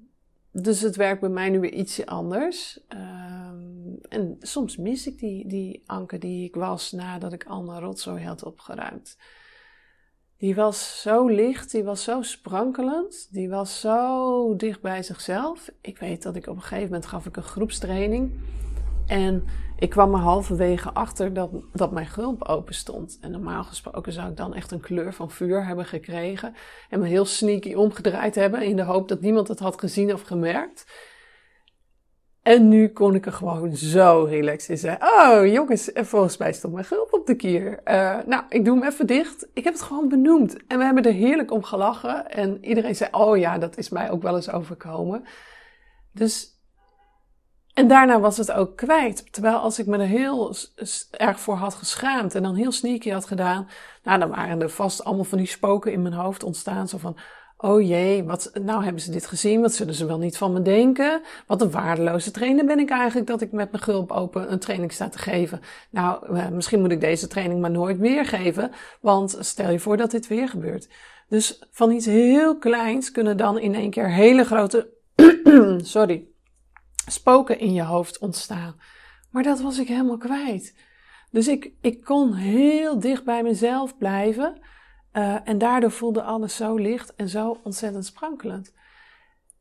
dus 0.52 0.82
het 0.82 0.96
werkt 0.96 1.22
bij 1.22 1.30
mij 1.30 1.50
nu 1.50 1.60
weer 1.60 1.74
ietsje 1.74 2.06
anders. 2.06 2.80
Um, 2.90 3.98
en 4.10 4.36
soms 4.40 4.78
mis 4.78 5.08
ik 5.08 5.20
die, 5.20 5.48
die 5.48 5.84
anker 5.86 6.20
die 6.20 6.46
ik 6.48 6.56
was 6.56 6.92
nadat 6.92 7.34
ik 7.34 7.46
al 7.46 7.64
mijn 7.64 7.80
rotzooi 7.80 8.24
had 8.24 8.44
opgeruimd. 8.44 9.18
Die 10.38 10.56
was 10.56 11.02
zo 11.02 11.28
licht, 11.28 11.72
die 11.72 11.84
was 11.84 12.04
zo 12.04 12.22
sprankelend, 12.22 13.28
die 13.32 13.50
was 13.50 13.80
zo 13.80 14.56
dicht 14.56 14.82
bij 14.82 15.04
zichzelf. 15.04 15.70
Ik 15.82 15.98
weet 15.98 16.24
dat 16.24 16.36
ik 16.36 16.48
op 16.48 16.56
een 16.56 16.62
gegeven 16.62 16.84
moment 16.84 17.06
gaf 17.06 17.26
ik 17.26 17.38
een 17.38 17.44
groepstraining. 17.44 18.32
En 19.10 19.44
ik 19.78 19.90
kwam 19.90 20.14
er 20.14 20.20
halverwege 20.20 20.94
achter 20.94 21.34
dat, 21.34 21.50
dat 21.74 21.92
mijn 21.92 22.06
gulp 22.06 22.44
open 22.44 22.74
stond. 22.74 23.18
En 23.22 23.32
normaal 23.32 23.64
gesproken 23.64 24.14
zou 24.14 24.30
ik 24.30 24.38
dan 24.38 24.54
echt 24.54 24.72
een 24.72 24.80
kleur 24.80 25.14
van 25.14 25.32
vuur 25.32 25.66
hebben 25.66 25.86
gekregen. 25.86 26.56
En 26.90 27.00
me 27.00 27.08
heel 27.08 27.26
sneaky 27.26 27.74
omgedraaid 27.74 28.36
hebben 28.36 28.62
in 28.62 28.76
de 28.76 28.84
hoop 28.84 29.08
dat 29.08 29.22
niemand 29.22 29.48
het 29.48 29.60
had 29.60 29.80
gezien 29.80 30.14
of 30.14 30.22
gemerkt. 30.22 30.86
En 32.42 32.68
nu 32.68 32.88
kon 32.88 33.16
ik 33.16 33.26
er 33.26 33.32
gewoon 33.32 33.76
zo 33.76 34.26
relaxed 34.30 34.70
in 34.70 34.78
zijn. 34.78 34.98
Oh, 35.02 35.46
jongens, 35.46 35.92
volgens 35.94 36.38
mij 36.38 36.54
stond 36.54 36.74
mijn 36.74 36.86
gulp 36.86 37.14
op 37.14 37.26
de 37.26 37.36
kier. 37.36 37.80
Uh, 37.86 38.18
nou, 38.26 38.44
ik 38.50 38.66
doe 38.66 38.80
hem 38.80 38.88
even 38.88 39.08
dicht. 39.08 39.48
Ik 39.54 39.64
heb 39.64 39.74
het 39.74 39.82
gewoon 39.82 40.10
benoemd. 40.10 40.68
En 40.68 40.78
we 40.78 40.84
hebben 40.84 41.04
er 41.04 41.14
heerlijk 41.14 41.52
om 41.52 41.64
gelachen. 41.64 42.30
En 42.30 42.66
iedereen 42.66 42.96
zei, 42.96 43.10
oh 43.12 43.38
ja, 43.38 43.58
dat 43.58 43.78
is 43.78 43.90
mij 43.90 44.12
ook 44.12 44.22
wel 44.22 44.36
eens 44.36 44.52
overkomen. 44.52 45.24
Dus 46.12 46.59
en 47.80 47.88
daarna 47.88 48.20
was 48.20 48.38
het 48.38 48.52
ook 48.52 48.76
kwijt. 48.76 49.34
Terwijl 49.34 49.58
als 49.58 49.80
ik 49.80 49.86
me 49.86 49.98
er 49.98 50.06
heel 50.06 50.56
erg 51.12 51.40
voor 51.40 51.56
had 51.56 51.74
geschaamd 51.74 52.36
en 52.36 52.44
dan 52.44 52.56
heel 52.56 52.72
sneaky 52.72 53.10
had 53.10 53.26
gedaan, 53.26 53.70
nou 54.04 54.20
dan 54.20 54.30
waren 54.30 54.62
er 54.62 54.70
vast 54.70 55.04
allemaal 55.04 55.24
van 55.24 55.38
die 55.38 55.48
spoken 55.48 55.92
in 55.92 56.02
mijn 56.02 56.14
hoofd 56.14 56.44
ontstaan. 56.44 56.88
Zo 56.88 56.98
van, 56.98 57.18
oh 57.58 57.88
jee, 57.88 58.24
wat, 58.24 58.52
nou 58.62 58.84
hebben 58.84 59.02
ze 59.02 59.12
dit 59.12 59.26
gezien, 59.26 59.62
wat 59.62 59.74
zullen 59.74 59.94
ze 59.94 60.06
wel 60.06 60.18
niet 60.18 60.38
van 60.38 60.54
me 60.54 60.62
denken? 60.62 61.22
Wat 61.48 61.62
een 61.62 61.72
waardeloze 61.72 62.32
trainer 62.32 62.66
ben 62.66 62.80
ik 62.80 62.90
eigenlijk 62.90 63.28
dat 63.28 63.42
ik 63.42 63.52
met 63.52 63.72
mijn 63.72 63.84
gulp 63.84 64.12
open 64.12 64.52
een 64.52 64.60
training 64.60 64.92
sta 64.92 65.10
te 65.10 65.20
geven. 65.20 65.62
Nou, 65.90 66.38
eh, 66.38 66.48
misschien 66.48 66.80
moet 66.80 66.92
ik 66.92 67.02
deze 67.02 67.28
training 67.28 67.62
maar 67.62 67.72
nooit 67.72 68.00
meer 68.00 68.26
geven, 68.26 68.72
want 69.02 69.38
stel 69.40 69.72
je 69.72 69.80
voor 69.80 69.98
dat 69.98 70.12
dit 70.12 70.28
weer 70.28 70.50
gebeurt. 70.50 70.90
Dus 71.30 71.62
van 71.72 71.92
iets 71.92 72.06
heel 72.06 72.58
kleins 72.58 73.12
kunnen 73.12 73.38
dan 73.38 73.60
in 73.60 73.76
één 73.76 73.90
keer 73.90 74.10
hele 74.10 74.44
grote, 74.44 74.90
sorry, 75.82 76.28
spoken 77.12 77.60
in 77.60 77.74
je 77.74 77.84
hoofd 77.84 78.18
ontstaan. 78.18 78.80
Maar 79.32 79.44
dat 79.44 79.60
was 79.60 79.78
ik 79.78 79.88
helemaal 79.88 80.18
kwijt. 80.18 80.76
Dus 81.32 81.48
ik, 81.48 81.72
ik 81.82 82.04
kon 82.04 82.34
heel 82.34 83.00
dicht 83.00 83.24
bij 83.24 83.44
mezelf 83.44 83.98
blijven. 83.98 84.60
Uh, 85.14 85.48
en 85.48 85.58
daardoor 85.58 85.92
voelde 85.92 86.22
alles 86.22 86.56
zo 86.56 86.76
licht 86.76 87.16
en 87.16 87.30
zo 87.30 87.60
ontzettend 87.64 88.06
sprankelend. 88.06 88.74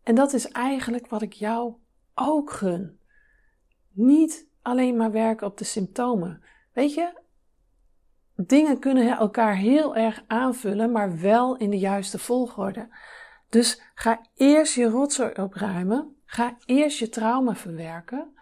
En 0.03 0.15
dat 0.15 0.33
is 0.33 0.49
eigenlijk 0.49 1.09
wat 1.09 1.23
ik 1.23 1.33
jou 1.33 1.75
ook 2.15 2.51
gun. 2.51 3.01
Niet 3.93 4.49
alleen 4.63 4.97
maar 4.97 5.13
werken 5.13 5.47
op 5.47 5.59
de 5.59 5.65
symptomen. 5.65 6.43
Weet 6.73 6.95
je, 6.95 7.21
dingen 8.35 8.79
kunnen 8.79 9.17
elkaar 9.17 9.57
heel 9.57 9.97
erg 9.97 10.25
aanvullen, 10.27 10.93
maar 10.93 11.21
wel 11.21 11.57
in 11.57 11.71
de 11.71 11.79
juiste 11.79 12.19
volgorde. 12.19 12.89
Dus 13.49 13.83
ga 13.95 14.27
eerst 14.35 14.75
je 14.75 14.85
rotzooi 14.85 15.33
opruimen 15.33 16.17
Ga 16.31 16.57
eerst 16.67 16.99
je 16.99 17.09
trauma 17.09 17.55
verwerken 17.55 18.35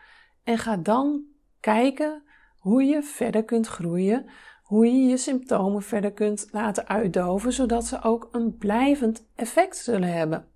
en 0.44 0.58
ga 0.58 0.76
dan 0.76 1.24
kijken 1.60 2.22
hoe 2.58 2.84
je 2.84 3.02
verder 3.02 3.44
kunt 3.44 3.66
groeien, 3.66 4.26
hoe 4.62 4.86
je 4.86 5.06
je 5.06 5.16
symptomen 5.16 5.82
verder 5.82 6.12
kunt 6.12 6.48
laten 6.50 6.88
uitdoven, 6.88 7.52
zodat 7.52 7.84
ze 7.84 8.02
ook 8.02 8.28
een 8.32 8.56
blijvend 8.56 9.26
effect 9.34 9.76
zullen 9.76 10.12
hebben. 10.12 10.48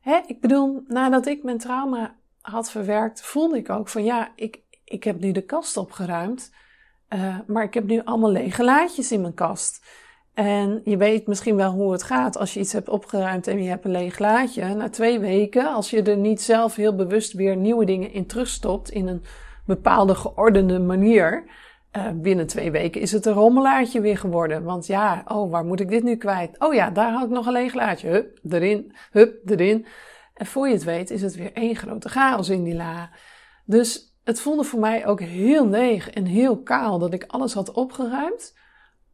Hè, 0.00 0.20
ik 0.26 0.40
bedoel, 0.40 0.82
nadat 0.86 1.26
ik 1.26 1.42
mijn 1.42 1.58
trauma 1.58 2.16
had 2.40 2.70
verwerkt, 2.70 3.22
voelde 3.22 3.56
ik 3.56 3.70
ook 3.70 3.88
van 3.88 4.04
ja, 4.04 4.32
ik, 4.36 4.60
ik 4.84 5.04
heb 5.04 5.20
nu 5.20 5.32
de 5.32 5.44
kast 5.44 5.76
opgeruimd, 5.76 6.54
uh, 7.08 7.38
maar 7.46 7.62
ik 7.62 7.74
heb 7.74 7.84
nu 7.84 8.04
allemaal 8.04 8.30
lege 8.30 8.64
laadjes 8.64 9.12
in 9.12 9.20
mijn 9.20 9.34
kast. 9.34 9.84
En 10.34 10.80
je 10.84 10.96
weet 10.96 11.26
misschien 11.26 11.56
wel 11.56 11.70
hoe 11.70 11.92
het 11.92 12.02
gaat 12.02 12.38
als 12.38 12.54
je 12.54 12.60
iets 12.60 12.72
hebt 12.72 12.88
opgeruimd 12.88 13.46
en 13.46 13.62
je 13.62 13.68
hebt 13.68 13.84
een 13.84 13.90
leeg 13.90 14.18
laadje. 14.18 14.74
Na 14.74 14.88
twee 14.88 15.18
weken, 15.18 15.74
als 15.74 15.90
je 15.90 16.02
er 16.02 16.16
niet 16.16 16.42
zelf 16.42 16.76
heel 16.76 16.94
bewust 16.94 17.32
weer 17.32 17.56
nieuwe 17.56 17.84
dingen 17.84 18.12
in 18.12 18.26
terugstopt 18.26 18.90
in 18.90 19.08
een 19.08 19.22
bepaalde 19.66 20.14
geordende 20.14 20.78
manier, 20.78 21.44
uh, 21.96 22.10
binnen 22.14 22.46
twee 22.46 22.70
weken 22.70 23.00
is 23.00 23.12
het 23.12 23.26
een 23.26 23.32
rommelaartje 23.32 24.00
weer 24.00 24.18
geworden. 24.18 24.62
Want 24.62 24.86
ja, 24.86 25.22
oh, 25.26 25.50
waar 25.50 25.64
moet 25.64 25.80
ik 25.80 25.88
dit 25.88 26.02
nu 26.02 26.16
kwijt? 26.16 26.58
Oh 26.58 26.74
ja, 26.74 26.90
daar 26.90 27.12
had 27.12 27.24
ik 27.24 27.30
nog 27.30 27.46
een 27.46 27.52
leeg 27.52 27.74
laadje. 27.74 28.08
Hup, 28.08 28.38
erin, 28.48 28.94
hup, 29.10 29.50
erin. 29.50 29.86
En 30.34 30.46
voor 30.46 30.68
je 30.68 30.74
het 30.74 30.84
weet 30.84 31.10
is 31.10 31.22
het 31.22 31.36
weer 31.36 31.52
één 31.52 31.76
grote 31.76 32.08
chaos 32.08 32.48
in 32.48 32.64
die 32.64 32.74
la. 32.74 33.10
Dus 33.64 34.16
het 34.24 34.40
voelde 34.40 34.64
voor 34.64 34.80
mij 34.80 35.06
ook 35.06 35.20
heel 35.20 35.68
leeg 35.68 36.10
en 36.10 36.24
heel 36.24 36.62
kaal 36.62 36.98
dat 36.98 37.12
ik 37.12 37.24
alles 37.26 37.54
had 37.54 37.72
opgeruimd. 37.72 38.54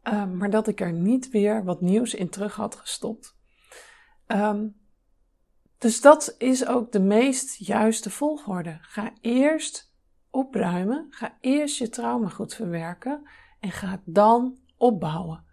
Ehm, 0.03 0.37
maar 0.37 0.51
dat 0.51 0.69
ik 0.69 0.81
er 0.81 0.93
niet 0.93 1.31
weer 1.31 1.65
wat 1.65 1.81
nieuws 1.81 2.15
in 2.15 2.29
terug 2.29 2.55
had 2.55 2.75
gestopt. 2.75 3.37
Um, 4.27 4.77
dus 5.79 6.01
dat 6.01 6.35
is 6.39 6.67
ook 6.67 6.93
de 6.93 7.01
meest 7.01 7.67
juiste 7.67 8.11
volgorde. 8.11 8.79
Ga 8.81 9.13
eerst 9.21 9.95
opruimen, 10.31 11.07
ga 11.11 11.37
eerst 11.41 11.79
je 11.79 11.89
trauma 11.89 12.29
goed 12.29 12.55
verwerken 12.55 13.29
en 13.61 13.71
ga 13.71 14.03
dan 14.05 14.59
opbouwen. 14.77 15.45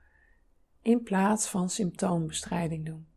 In 0.81 1.03
plaats 1.03 1.47
van 1.47 1.69
symptoombestrijding 1.69 2.86
doen. 2.86 3.08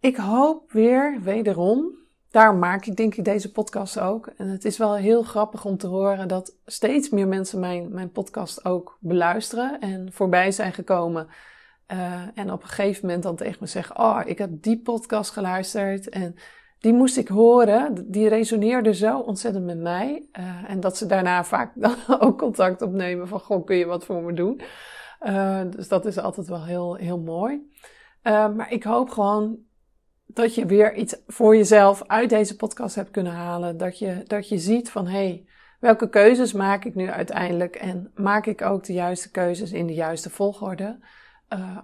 Ik 0.00 0.16
hoop 0.16 0.72
weer, 0.72 1.20
wederom, 1.22 1.99
daar 2.30 2.54
maak 2.54 2.86
ik 2.86 2.96
denk 2.96 3.14
ik 3.14 3.24
deze 3.24 3.52
podcast 3.52 3.98
ook. 3.98 4.26
En 4.36 4.48
het 4.48 4.64
is 4.64 4.78
wel 4.78 4.94
heel 4.94 5.22
grappig 5.22 5.64
om 5.64 5.76
te 5.76 5.86
horen 5.86 6.28
dat 6.28 6.56
steeds 6.66 7.10
meer 7.10 7.28
mensen 7.28 7.60
mijn, 7.60 7.92
mijn 7.92 8.10
podcast 8.10 8.64
ook 8.64 8.96
beluisteren 9.00 9.80
en 9.80 10.12
voorbij 10.12 10.52
zijn 10.52 10.72
gekomen. 10.72 11.28
Uh, 11.92 12.22
en 12.34 12.52
op 12.52 12.62
een 12.62 12.68
gegeven 12.68 13.06
moment 13.06 13.22
dan 13.22 13.36
tegen 13.36 13.56
me 13.60 13.66
zeggen: 13.66 13.98
Oh, 13.98 14.20
ik 14.24 14.38
heb 14.38 14.50
die 14.52 14.80
podcast 14.80 15.30
geluisterd. 15.30 16.08
En 16.08 16.34
die 16.78 16.92
moest 16.92 17.16
ik 17.16 17.28
horen. 17.28 18.10
Die 18.10 18.28
resoneerde 18.28 18.94
zo 18.94 19.18
ontzettend 19.18 19.64
met 19.64 19.78
mij. 19.78 20.28
Uh, 20.38 20.70
en 20.70 20.80
dat 20.80 20.96
ze 20.96 21.06
daarna 21.06 21.44
vaak 21.44 21.72
dan 21.74 21.96
ook 22.20 22.38
contact 22.38 22.82
opnemen 22.82 23.28
van, 23.28 23.40
goh, 23.40 23.64
kun 23.64 23.76
je 23.76 23.86
wat 23.86 24.04
voor 24.04 24.22
me 24.22 24.32
doen? 24.32 24.60
Uh, 25.22 25.60
dus 25.70 25.88
dat 25.88 26.06
is 26.06 26.18
altijd 26.18 26.48
wel 26.48 26.64
heel, 26.64 26.94
heel 26.94 27.20
mooi. 27.20 27.70
Maar 28.22 28.72
ik 28.72 28.82
hoop 28.82 29.10
gewoon 29.10 29.58
dat 30.34 30.54
je 30.54 30.66
weer 30.66 30.94
iets 30.94 31.16
voor 31.26 31.56
jezelf 31.56 32.02
uit 32.06 32.30
deze 32.30 32.56
podcast 32.56 32.94
hebt 32.94 33.10
kunnen 33.10 33.32
halen. 33.32 33.76
Dat 33.76 33.98
je, 33.98 34.22
dat 34.26 34.48
je 34.48 34.58
ziet 34.58 34.90
van, 34.90 35.06
hé, 35.06 35.12
hey, 35.12 35.44
welke 35.80 36.08
keuzes 36.08 36.52
maak 36.52 36.84
ik 36.84 36.94
nu 36.94 37.10
uiteindelijk? 37.10 37.76
En 37.76 38.12
maak 38.14 38.46
ik 38.46 38.62
ook 38.62 38.84
de 38.84 38.92
juiste 38.92 39.30
keuzes 39.30 39.72
in 39.72 39.86
de 39.86 39.94
juiste 39.94 40.30
volgorde? 40.30 40.98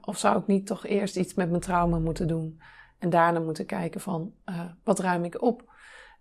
of 0.04 0.18
zou 0.18 0.38
ik 0.38 0.46
niet 0.46 0.66
toch 0.66 0.87
eerst 0.87 1.16
iets 1.16 1.35
met 1.35 1.48
mijn 1.48 1.62
trauma 1.62 1.98
moeten 1.98 2.28
doen? 2.28 2.61
En 2.98 3.11
daarna 3.11 3.40
moeten 3.40 3.66
kijken 3.66 4.00
van 4.00 4.32
uh, 4.46 4.61
wat 4.85 4.98
ruim 4.98 5.24
ik 5.24 5.42
op. 5.42 5.72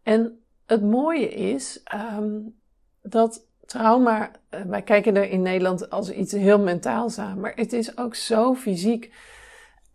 En 0.03 0.43
het 0.65 0.81
mooie 0.81 1.29
is 1.29 1.83
um, 2.17 2.55
dat 3.01 3.47
trauma, 3.65 4.31
uh, 4.49 4.61
wij 4.61 4.81
kijken 4.81 5.15
er 5.15 5.29
in 5.29 5.41
Nederland 5.41 5.89
als 5.89 6.11
iets 6.11 6.31
heel 6.31 6.59
mentaals 6.59 7.17
aan, 7.17 7.39
maar 7.39 7.53
het 7.55 7.73
is 7.73 7.97
ook 7.97 8.15
zo 8.15 8.55
fysiek. 8.55 9.13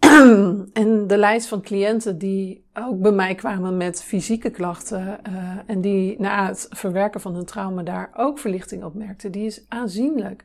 en 0.72 1.06
de 1.06 1.16
lijst 1.16 1.48
van 1.48 1.62
cliënten 1.62 2.18
die 2.18 2.68
ook 2.72 3.00
bij 3.00 3.12
mij 3.12 3.34
kwamen 3.34 3.76
met 3.76 4.02
fysieke 4.02 4.50
klachten 4.50 5.20
uh, 5.28 5.58
en 5.66 5.80
die 5.80 6.20
na 6.20 6.46
het 6.46 6.66
verwerken 6.70 7.20
van 7.20 7.34
hun 7.34 7.44
trauma 7.44 7.82
daar 7.82 8.10
ook 8.16 8.38
verlichting 8.38 8.84
op 8.84 8.94
merkten, 8.94 9.32
die 9.32 9.46
is 9.46 9.64
aanzienlijk. 9.68 10.44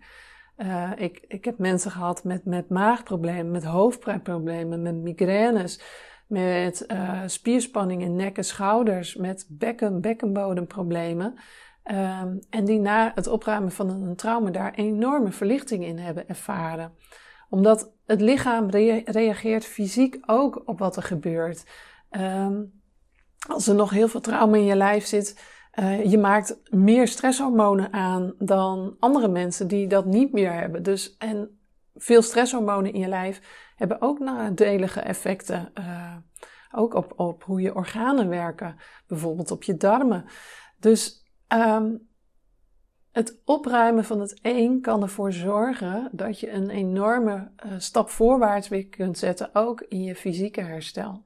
Uh, 0.58 0.92
ik, 0.96 1.26
ik 1.28 1.46
heb 1.46 1.58
mensen 1.58 1.92
gehad 1.92 2.24
met, 2.24 2.46
met 2.46 2.70
maagproblemen, 2.70 3.52
met 3.52 3.64
hoofdpijnproblemen, 3.64 4.82
met 4.82 4.96
migraines, 4.96 5.82
met 6.28 6.86
uh, 6.88 7.22
spierspanning 7.26 8.02
in 8.02 8.16
nek 8.16 8.38
en 8.38 8.44
schouders, 8.44 9.16
met 9.16 9.46
bekken, 9.50 10.02
bekkenbodemproblemen. 10.02 11.34
Um, 11.92 12.40
en 12.50 12.66
die 12.66 12.80
na 12.80 13.12
het 13.16 13.28
opruimen 13.28 13.72
van 13.72 13.90
een 13.90 14.16
trauma 14.16 14.50
daar 14.50 14.74
enorme 14.74 15.32
verlichting 15.32 15.86
in 15.86 15.98
hebben 15.98 16.28
ervaren. 16.28 16.94
Omdat 17.50 17.95
het 18.06 18.22
lichaam 18.22 18.70
rea 18.70 19.02
reageert 19.06 19.66
fysiek 19.66 20.18
ook 20.26 20.62
op 20.66 20.80
wat 20.80 20.96
er 20.96 21.04
gebeurt. 21.04 21.66
Um, 22.12 22.84
als 23.48 23.68
er 23.68 23.76
nog 23.76 23.90
heel 23.90 24.08
veel 24.08 24.22
trauma 24.22 24.58
in 24.58 24.66
je 24.66 24.76
lijf 24.76 25.06
zit, 25.06 25.44
uh, 25.80 26.04
je 26.04 26.18
maakt 26.18 26.60
meer 26.70 27.08
stresshormonen 27.08 27.94
aan 27.94 28.34
dan 28.38 28.96
andere 29.00 29.28
mensen 29.28 29.68
die 29.68 29.88
dat 29.88 30.06
niet 30.06 30.32
meer 30.32 30.54
hebben. 30.54 30.84
Dus, 30.84 31.16
en 31.18 31.60
veel 31.96 32.22
stresshormonen 32.22 32.94
in 32.94 33.00
je 33.00 33.08
lijf 33.08 33.42
hebben 33.76 34.02
ook 34.02 34.20
nadelige 34.20 35.00
effecten. 35.00 35.72
Uh, 35.80 36.16
ook 36.72 36.94
op, 36.94 37.14
op 37.20 37.44
hoe 37.44 37.62
je 37.62 37.76
organen 37.76 38.30
werken, 38.30 38.76
bijvoorbeeld 39.08 39.52
op 39.52 39.64
je 39.64 39.78
darmen. 39.78 40.26
Dus 40.80 41.26
um, 41.54 42.08
het 43.16 43.38
opruimen 43.46 44.06
van 44.06 44.20
het 44.20 44.40
een 44.42 44.82
kan 44.82 45.02
ervoor 45.02 45.34
zorgen 45.34 46.10
dat 46.12 46.40
je 46.40 46.52
een 46.52 46.70
enorme 46.70 47.52
uh, 47.66 47.72
stap 47.78 48.10
voorwaarts 48.10 48.68
weer 48.68 48.88
kunt 48.88 49.18
zetten, 49.18 49.50
ook 49.54 49.82
in 49.82 50.04
je 50.04 50.16
fysieke 50.16 50.62
herstel. 50.62 51.24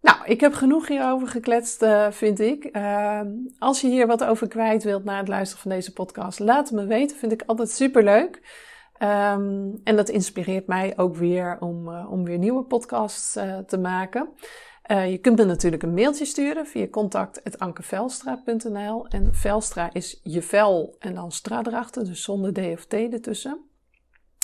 Nou, 0.00 0.18
ik 0.24 0.40
heb 0.40 0.52
genoeg 0.52 0.88
hierover 0.88 1.28
gekletst, 1.28 1.82
uh, 1.82 2.10
vind 2.10 2.40
ik. 2.40 2.76
Uh, 2.76 3.20
als 3.58 3.80
je 3.80 3.88
hier 3.88 4.06
wat 4.06 4.24
over 4.24 4.48
kwijt 4.48 4.82
wilt 4.82 5.04
na 5.04 5.18
het 5.18 5.28
luisteren 5.28 5.62
van 5.62 5.70
deze 5.70 5.92
podcast, 5.92 6.38
laat 6.38 6.68
het 6.68 6.78
me 6.78 6.86
weten. 6.86 7.16
Vind 7.16 7.32
ik 7.32 7.42
altijd 7.46 7.70
super 7.70 8.04
leuk. 8.04 8.36
Um, 9.02 9.80
en 9.84 9.96
dat 9.96 10.08
inspireert 10.08 10.66
mij 10.66 10.92
ook 10.96 11.16
weer 11.16 11.56
om, 11.60 11.88
uh, 11.88 12.12
om 12.12 12.24
weer 12.24 12.38
nieuwe 12.38 12.64
podcasts 12.64 13.32
te 13.66 13.78
maken. 13.78 14.28
Uh, 14.86 15.10
je 15.10 15.18
kunt 15.18 15.38
me 15.38 15.44
natuurlijk 15.44 15.82
een 15.82 15.94
mailtje 15.94 16.24
sturen 16.24 16.66
via 16.66 16.88
contact.ankevelstra.nl. 16.88 19.06
En 19.06 19.34
Velstra 19.34 19.92
is 19.92 20.20
je 20.22 20.42
vel 20.42 20.96
en 20.98 21.14
dan 21.14 21.32
stra 21.32 21.62
erachter, 21.66 22.04
dus 22.04 22.22
zonder 22.22 22.52
D 22.52 22.58
of 22.58 22.86
T 22.86 22.92
ertussen. 22.92 23.64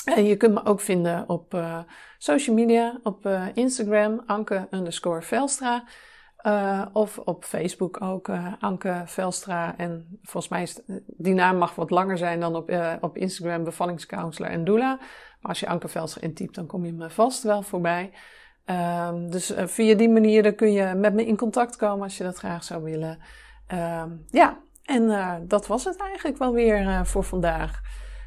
En 0.05 0.25
je 0.25 0.37
kunt 0.37 0.53
me 0.53 0.65
ook 0.65 0.79
vinden 0.79 1.29
op 1.29 1.63
social 2.17 2.55
media, 2.55 2.99
op 3.03 3.29
Instagram, 3.53 4.23
Anke 4.25 4.67
underscore 4.71 5.21
Velstra. 5.21 5.83
Of 6.93 7.17
op 7.17 7.45
Facebook 7.45 8.01
ook 8.01 8.29
Anke 8.59 9.01
Velstra. 9.05 9.77
En 9.77 10.19
volgens 10.21 10.51
mij 10.51 10.61
is 10.61 10.81
die 11.05 11.33
naam 11.33 11.57
mag 11.57 11.75
wat 11.75 11.89
langer 11.89 12.17
zijn 12.17 12.39
dan 12.39 12.55
op, 12.55 12.71
op 13.01 13.17
Instagram 13.17 13.63
bevallingscounselor 13.63 14.51
en 14.51 14.63
doula. 14.63 14.95
Maar 15.41 15.51
als 15.51 15.59
je 15.59 15.67
Anke 15.67 15.87
Velstra 15.87 16.21
intypt, 16.21 16.55
dan 16.55 16.65
kom 16.65 16.85
je 16.85 16.93
me 16.93 17.09
vast 17.09 17.43
wel 17.43 17.61
voorbij. 17.61 18.11
Um, 18.69 19.31
dus 19.31 19.53
via 19.55 19.95
die 19.95 20.09
manieren 20.09 20.55
kun 20.55 20.71
je 20.71 20.93
met 20.93 21.13
me 21.13 21.25
in 21.25 21.37
contact 21.37 21.75
komen 21.75 22.03
als 22.03 22.17
je 22.17 22.23
dat 22.23 22.37
graag 22.37 22.63
zou 22.63 22.83
willen. 22.83 23.19
Um, 23.73 24.25
ja, 24.29 24.57
en 24.83 25.11
dat 25.47 25.67
was 25.67 25.83
het 25.83 25.97
eigenlijk 25.97 26.37
wel 26.37 26.53
weer 26.53 27.05
voor 27.05 27.23
vandaag. 27.23 27.81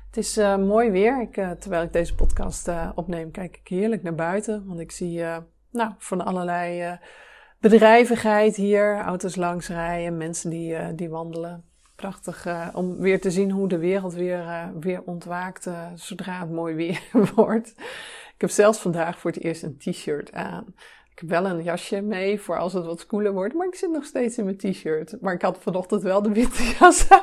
Het 0.06 0.16
is 0.16 0.36
mooi 0.58 0.90
weer. 0.90 1.20
Ik, 1.20 1.32
terwijl 1.58 1.82
ik 1.82 1.92
deze 1.92 2.14
podcast 2.14 2.70
opneem, 2.94 3.30
kijk 3.30 3.56
ik 3.56 3.68
heerlijk 3.68 4.02
naar 4.02 4.14
buiten. 4.14 4.64
Want 4.66 4.80
ik 4.80 4.92
zie 4.92 5.22
nou, 5.70 5.92
van 5.98 6.24
allerlei 6.24 6.98
bedrijvigheid 7.58 8.56
hier, 8.56 8.98
auto's 8.98 9.36
langs 9.36 9.68
rijden, 9.68 10.16
mensen 10.16 10.50
die, 10.50 10.94
die 10.94 11.10
wandelen. 11.10 11.64
Prachtig 11.96 12.46
om 12.74 12.96
weer 12.96 13.20
te 13.20 13.30
zien 13.30 13.50
hoe 13.50 13.68
de 13.68 13.78
wereld 13.78 14.14
weer, 14.14 14.70
weer 14.80 15.02
ontwaakt 15.02 15.68
zodra 15.94 16.40
het 16.40 16.50
mooi 16.50 16.74
weer 16.74 17.00
wordt. 17.34 17.74
Ik 18.40 18.46
heb 18.46 18.54
zelfs 18.54 18.78
vandaag 18.78 19.18
voor 19.18 19.30
het 19.30 19.42
eerst 19.42 19.62
een 19.62 19.76
t-shirt 19.78 20.32
aan. 20.32 20.64
Ik 21.10 21.18
heb 21.18 21.28
wel 21.28 21.46
een 21.46 21.62
jasje 21.62 22.00
mee 22.00 22.40
voor 22.40 22.58
als 22.58 22.72
het 22.72 22.84
wat 22.84 23.06
koeler 23.06 23.32
wordt, 23.32 23.54
maar 23.54 23.66
ik 23.66 23.74
zit 23.74 23.90
nog 23.90 24.04
steeds 24.04 24.38
in 24.38 24.44
mijn 24.44 24.56
t-shirt. 24.56 25.16
Maar 25.20 25.34
ik 25.34 25.42
had 25.42 25.58
vanochtend 25.58 26.02
wel 26.02 26.22
de 26.22 26.32
winterjas 26.32 27.08
aan. 27.10 27.20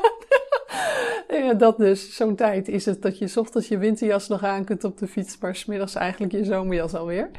ja, 1.27 1.53
dat 1.53 1.77
dus. 1.77 2.15
Zo'n 2.15 2.35
tijd 2.35 2.67
is 2.67 2.85
het 2.85 3.01
dat 3.01 3.17
je 3.17 3.33
ochtends 3.35 3.67
je 3.67 3.77
winterjas 3.77 4.27
nog 4.27 4.43
aan 4.43 4.63
kunt 4.63 4.83
op 4.83 4.97
de 4.97 5.07
fiets, 5.07 5.37
maar 5.37 5.55
smiddags 5.55 5.95
eigenlijk 5.95 6.31
je 6.31 6.43
zomerjas 6.43 6.93
alweer. 6.93 7.31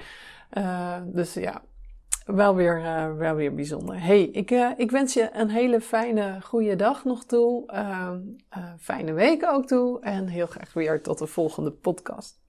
Uh, 0.52 0.96
dus 1.06 1.34
ja, 1.34 1.62
wel 2.26 2.54
weer, 2.54 2.78
uh, 2.78 3.16
wel 3.16 3.34
weer 3.34 3.54
bijzonder. 3.54 4.02
Hey, 4.02 4.22
ik, 4.22 4.50
uh, 4.50 4.70
ik 4.76 4.90
wens 4.90 5.14
je 5.14 5.30
een 5.32 5.50
hele 5.50 5.80
fijne, 5.80 6.38
goede 6.42 6.76
dag 6.76 7.04
nog 7.04 7.24
toe. 7.24 7.72
Uh, 7.72 8.10
fijne 8.78 9.12
week 9.12 9.44
ook 9.46 9.66
toe. 9.66 10.00
En 10.00 10.26
heel 10.26 10.46
graag 10.46 10.72
weer 10.72 11.02
tot 11.02 11.18
de 11.18 11.26
volgende 11.26 11.70
podcast. 11.70 12.46